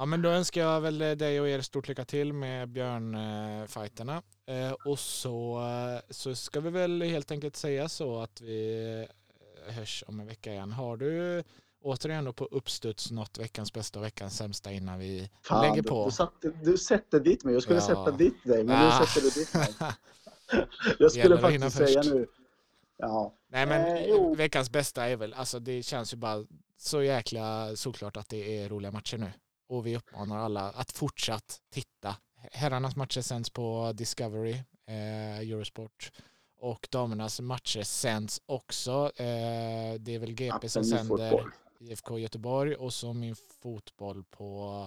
Ja 0.00 0.04
men 0.06 0.22
då 0.22 0.28
önskar 0.28 0.60
jag 0.60 0.80
väl 0.80 0.98
dig 0.98 1.40
och 1.40 1.48
er 1.48 1.60
stort 1.60 1.88
lycka 1.88 2.04
till 2.04 2.32
med 2.32 2.68
björnfighterna. 2.68 4.22
Eh, 4.46 4.72
och 4.72 4.98
så, 4.98 5.62
så 6.10 6.34
ska 6.34 6.60
vi 6.60 6.70
väl 6.70 7.02
helt 7.02 7.30
enkelt 7.30 7.56
säga 7.56 7.88
så 7.88 8.20
att 8.20 8.40
vi 8.40 9.06
hörs 9.68 10.04
om 10.06 10.20
en 10.20 10.26
vecka 10.26 10.52
igen. 10.52 10.72
Har 10.72 10.96
du 10.96 11.42
återigen 11.82 12.24
då 12.24 12.32
på 12.32 12.44
uppstuds 12.44 13.10
något 13.10 13.38
veckans 13.38 13.72
bästa 13.72 13.98
och 13.98 14.04
veckans 14.04 14.36
sämsta 14.36 14.72
innan 14.72 14.98
vi 14.98 15.30
Fan, 15.42 15.68
lägger 15.68 15.82
på? 15.82 16.04
Du, 16.04 16.10
satte, 16.10 16.48
du 16.64 16.78
sätter 16.78 17.20
dit 17.20 17.44
mig. 17.44 17.54
Jag 17.54 17.62
skulle 17.62 17.78
Ja. 17.78 17.86
sätta 17.86 18.10
dit 18.10 18.44
dig, 18.44 18.64
men 18.64 18.76
Ah. 18.76 19.00
nu 19.00 19.06
sätter 19.06 19.20
du 19.20 19.30
dit 19.30 19.54
mig. 19.54 19.74
Jag 20.98 21.12
skulle 21.12 21.38
faktiskt 21.38 21.76
säga 21.76 22.02
nu. 22.02 22.26
Ja, 22.96 23.34
Nej 23.48 23.66
men 23.66 23.96
Eh, 23.96 24.36
veckans 24.36 24.70
bästa 24.70 25.04
är 25.08 25.16
väl, 25.16 25.34
alltså 25.34 25.58
det 25.60 25.82
känns 25.82 26.12
ju 26.12 26.16
bara 26.16 26.44
så 26.76 27.02
jäkla 27.02 27.76
såklart 27.76 28.16
att 28.16 28.28
det 28.28 28.58
är 28.62 28.68
roliga 28.68 28.90
matcher 28.92 29.18
nu. 29.18 29.32
Och 29.68 29.86
vi 29.86 29.96
uppmanar 29.96 30.38
alla 30.38 30.70
att 30.70 30.92
fortsatt 30.92 31.60
titta. 31.70 32.16
Herrarnas 32.52 32.96
matcher 32.96 33.20
sänds 33.20 33.50
på 33.50 33.92
Discovery, 33.94 34.54
eh, 34.86 35.38
Eurosport. 35.38 36.12
Och 36.60 36.88
damernas 36.90 37.40
matcher 37.40 37.82
sänds 37.82 38.40
också. 38.46 39.12
Eh, 39.16 39.94
det 40.00 40.14
är 40.14 40.18
väl 40.18 40.32
GP 40.32 40.68
som 40.68 40.84
sänder 40.84 41.30
fotboll. 41.30 41.50
IFK 41.80 42.18
Göteborg 42.18 42.74
och 42.74 42.94
så 42.94 43.12
min 43.12 43.36
fotboll 43.36 44.24
på 44.24 44.86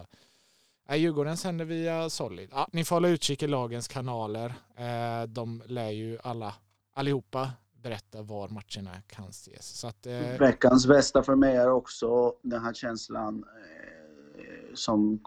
Ja, 0.88 0.96
Djurgården 0.96 1.38
sänder 1.38 1.66
via 1.66 2.10
Solid. 2.10 2.50
Ja, 2.52 2.68
ni 2.72 2.86
får 2.86 2.96
hålla 2.96 3.08
utkik 3.08 3.44
i 3.44 3.48
lagens 3.48 3.88
kanaler. 3.88 4.54
Eh, 4.76 5.28
de 5.28 5.64
lär 5.66 5.90
ju 5.90 6.18
alla, 6.24 6.56
allihopa 6.94 7.52
berätta 7.74 8.22
var 8.22 8.50
matcherna 8.50 9.02
kan 9.08 9.30
ses. 9.30 9.86
Att, 9.86 10.06
eh, 10.06 10.40
Veckans 10.40 10.88
bästa 10.88 11.24
för 11.24 11.36
mig 11.36 11.56
är 11.56 11.70
också 11.72 12.34
den 12.42 12.64
här 12.64 12.74
känslan 12.74 13.44
eh, 13.44 13.81
som 14.74 15.20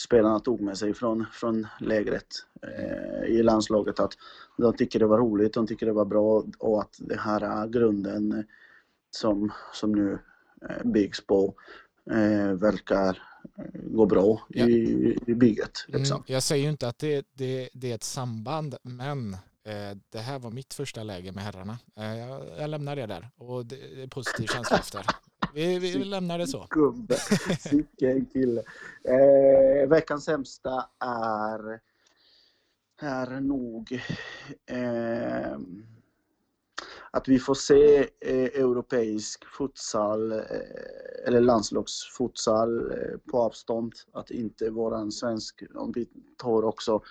spelarna 0.00 0.40
tog 0.40 0.60
med 0.60 0.78
sig 0.78 0.94
från, 0.94 1.26
från 1.32 1.66
lägret 1.80 2.26
eh, 2.62 3.24
i 3.24 3.42
landslaget. 3.42 4.00
Att 4.00 4.12
de 4.58 4.76
tycker 4.76 4.98
det 4.98 5.06
var 5.06 5.18
roligt, 5.18 5.54
de 5.54 5.66
tycker 5.66 5.86
det 5.86 5.92
var 5.92 6.04
bra 6.04 6.44
och 6.58 6.80
att 6.80 6.96
det 6.98 7.20
här 7.20 7.68
grunden 7.68 8.44
som, 9.10 9.52
som 9.72 9.92
nu 9.92 10.18
eh, 10.70 10.84
byggs 10.84 11.26
på 11.26 11.54
eh, 12.10 12.52
verkar 12.52 13.22
eh, 13.58 13.80
gå 13.82 14.06
bra 14.06 14.40
Ja. 14.48 14.68
i, 14.68 15.18
i 15.26 15.34
bygget. 15.34 15.84
Liksom. 15.88 16.16
mm, 16.16 16.24
jag 16.26 16.42
säger 16.42 16.64
ju 16.64 16.70
inte 16.70 16.88
att 16.88 16.98
det, 16.98 17.26
det, 17.32 17.68
det 17.72 17.90
är 17.90 17.94
ett 17.94 18.04
samband, 18.04 18.76
men 18.82 19.34
eh, 19.64 19.96
det 20.10 20.18
här 20.18 20.38
var 20.38 20.50
mitt 20.50 20.74
första 20.74 21.02
läge 21.02 21.32
med 21.32 21.44
herrarna. 21.44 21.78
Eh, 21.96 22.18
jag, 22.18 22.42
jag 22.58 22.70
lämnar 22.70 22.96
det 22.96 23.06
där 23.06 23.30
och 23.36 23.66
det 23.66 24.02
är 24.02 24.06
positiv 24.06 24.46
känsla 24.52 24.78
efter. 24.78 25.06
Vi, 25.54 25.78
vi 25.78 26.04
lämnar 26.04 26.38
det 26.38 26.46
så. 26.46 26.66
Gubbe, 26.70 27.16
vilken 27.70 28.26
kille. 28.26 28.62
Eh, 29.04 29.88
veckans 29.88 30.24
sämsta 30.24 30.88
är, 30.98 31.80
är 33.00 33.40
nog 33.40 34.02
eh, 34.66 35.58
att 37.10 37.28
vi 37.28 37.38
får 37.38 37.54
se 37.54 37.98
eh, 38.20 38.60
europeisk 38.60 39.44
futsal 39.44 40.32
eh, 40.32 40.38
eller 41.26 41.40
landslagsfutsal 41.40 42.92
eh, 42.92 43.18
på 43.30 43.38
avstånd. 43.38 43.92
Att 44.12 44.30
inte 44.30 44.70
våran 44.70 45.12
svensk, 45.12 45.62
om 45.74 45.92
vi 45.92 46.08
tar 46.36 46.64
också 46.64 47.02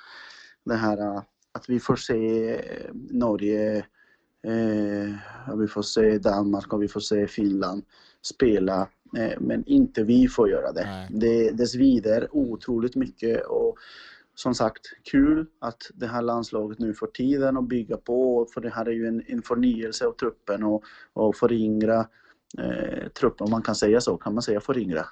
det 0.63 0.75
här 0.75 0.97
eh, 0.97 1.21
att 1.51 1.69
vi 1.69 1.79
får 1.79 1.95
se 1.95 2.61
Norge, 2.93 3.77
eh, 4.47 5.55
vi 5.57 5.67
får 5.67 5.81
se 5.81 6.17
Danmark 6.17 6.73
och 6.73 6.83
vi 6.83 6.87
får 6.87 6.99
se 6.99 7.27
Finland 7.27 7.83
spela 8.21 8.87
eh, 9.17 9.39
men 9.39 9.63
inte 9.65 10.03
vi 10.03 10.27
får 10.27 10.49
göra 10.49 10.71
det. 10.71 10.85
Nej. 10.85 11.07
Det, 11.11 11.51
det 11.51 11.67
svider 11.67 12.27
otroligt 12.31 12.95
mycket 12.95 13.45
och 13.45 13.77
som 14.35 14.55
sagt 14.55 14.81
kul 15.11 15.45
att 15.59 15.91
det 15.93 16.07
här 16.07 16.21
landslaget 16.21 16.79
nu 16.79 16.93
får 16.93 17.07
tiden 17.07 17.57
att 17.57 17.67
bygga 17.67 17.97
på 17.97 18.47
för 18.53 18.61
det 18.61 18.69
här 18.69 18.85
är 18.85 18.91
ju 18.91 19.07
en, 19.07 19.23
en 19.27 19.41
förnyelse 19.41 20.05
av 20.05 20.11
truppen 20.11 20.63
och, 20.63 20.83
och 21.13 21.35
föryngra 21.35 22.07
eh, 22.57 23.07
truppen 23.07 23.45
om 23.45 23.51
man 23.51 23.61
kan 23.61 23.75
säga 23.75 24.01
så. 24.01 24.17
Kan 24.17 24.33
man 24.33 24.43
säga 24.43 24.59
föryngra? 24.59 25.05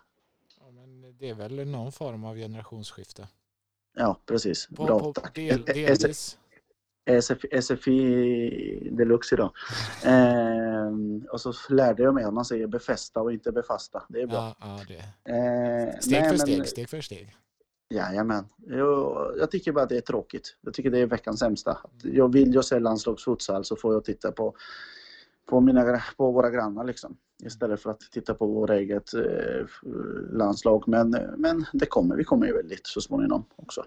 Ja, 0.59 0.71
men 0.71 1.17
det 1.17 1.29
är 1.29 1.35
väl 1.35 1.67
någon 1.67 1.91
form 1.91 2.23
av 2.23 2.35
generationsskifte. 2.35 3.27
Ja 3.95 4.19
precis. 4.25 4.67
På, 4.67 4.85
Bra 4.85 4.99
på 4.99 5.13
del, 5.33 5.63
Eh, 5.67 5.77
eh, 5.77 5.87
delvis. 5.87 6.37
SF, 7.09 7.45
SFI 7.61 8.89
deluxe 8.91 9.35
idag. 9.35 9.51
Eh, 10.05 10.91
och 11.31 11.41
så 11.41 11.53
lärde 11.69 12.03
jag 12.03 12.13
mig 12.13 12.23
att 12.23 12.33
man 12.33 12.45
säger 12.45 12.67
befästa 12.67 13.21
och 13.21 13.33
inte 13.33 13.51
befasta. 13.51 14.03
Det 14.09 14.21
är 14.21 14.27
bra. 14.27 14.35
Ja, 14.35 14.55
ja, 14.59 14.79
det. 14.87 15.31
Eh, 15.33 15.99
Steg 15.99 16.11
nej, 16.11 16.23
för 16.23 16.29
men- 16.29 16.39
steg, 16.39 16.67
steg 16.67 16.89
för 16.89 17.01
steg. 17.01 17.35
Jajamän. 17.93 18.45
Jag, 18.57 19.33
jag 19.39 19.51
tycker 19.51 19.71
bara 19.71 19.83
att 19.83 19.89
det 19.89 19.97
är 19.97 20.01
tråkigt. 20.01 20.57
Jag 20.61 20.73
tycker 20.73 20.89
det 20.91 20.99
är 20.99 21.05
veckans 21.05 21.39
sämsta. 21.39 21.77
Jag 22.03 22.33
vill 22.33 22.53
ju 22.53 22.63
se 22.63 22.79
landslagsfutsal 22.79 23.65
så 23.65 23.75
får 23.75 23.93
jag 23.93 24.03
titta 24.05 24.31
på, 24.31 24.55
på, 25.45 25.59
mina, 25.59 26.01
på 26.17 26.31
våra 26.31 26.49
grannar 26.49 26.83
liksom. 26.83 27.17
Istället 27.43 27.81
för 27.81 27.91
att 27.91 27.99
titta 27.99 28.33
på 28.33 28.47
vårt 28.47 28.69
eget 28.69 29.13
eh, 29.13 29.65
landslag. 30.31 30.83
Men, 30.87 31.09
men 31.37 31.65
det 31.73 31.85
kommer, 31.85 32.15
vi 32.15 32.23
kommer 32.23 32.47
ju 32.47 32.53
väl 32.53 32.67
dit 32.67 32.87
så 32.87 33.01
småningom 33.01 33.43
också. 33.55 33.85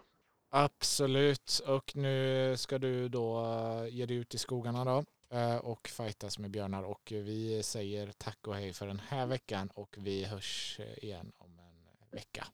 Absolut. 0.55 1.61
Och 1.67 1.97
nu 1.97 2.55
ska 2.57 2.79
du 2.79 3.09
då 3.09 3.45
eh, 3.45 3.95
ge 3.95 4.07
dig 4.07 4.17
ut 4.17 4.35
i 4.35 4.39
skogarna 4.39 4.85
då 4.85 5.05
eh, 5.39 5.57
och 5.57 5.89
fightas 5.89 6.39
med 6.39 6.51
björnar. 6.51 6.83
Och 6.83 7.13
vi 7.15 7.63
säger 7.63 8.13
tack 8.19 8.47
och 8.47 8.55
hej 8.55 8.73
för 8.73 8.87
den 8.87 9.01
här 9.09 9.27
veckan 9.27 9.71
och 9.75 9.97
vi 9.99 10.25
hörs 10.25 10.81
eh, 10.81 11.05
igen 11.05 11.33
om 11.39 11.59
en 11.59 12.11
vecka. 12.11 12.47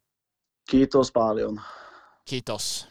Kiitos 0.70 1.12
paljon. 1.12 1.60
Kitos. 2.26 2.86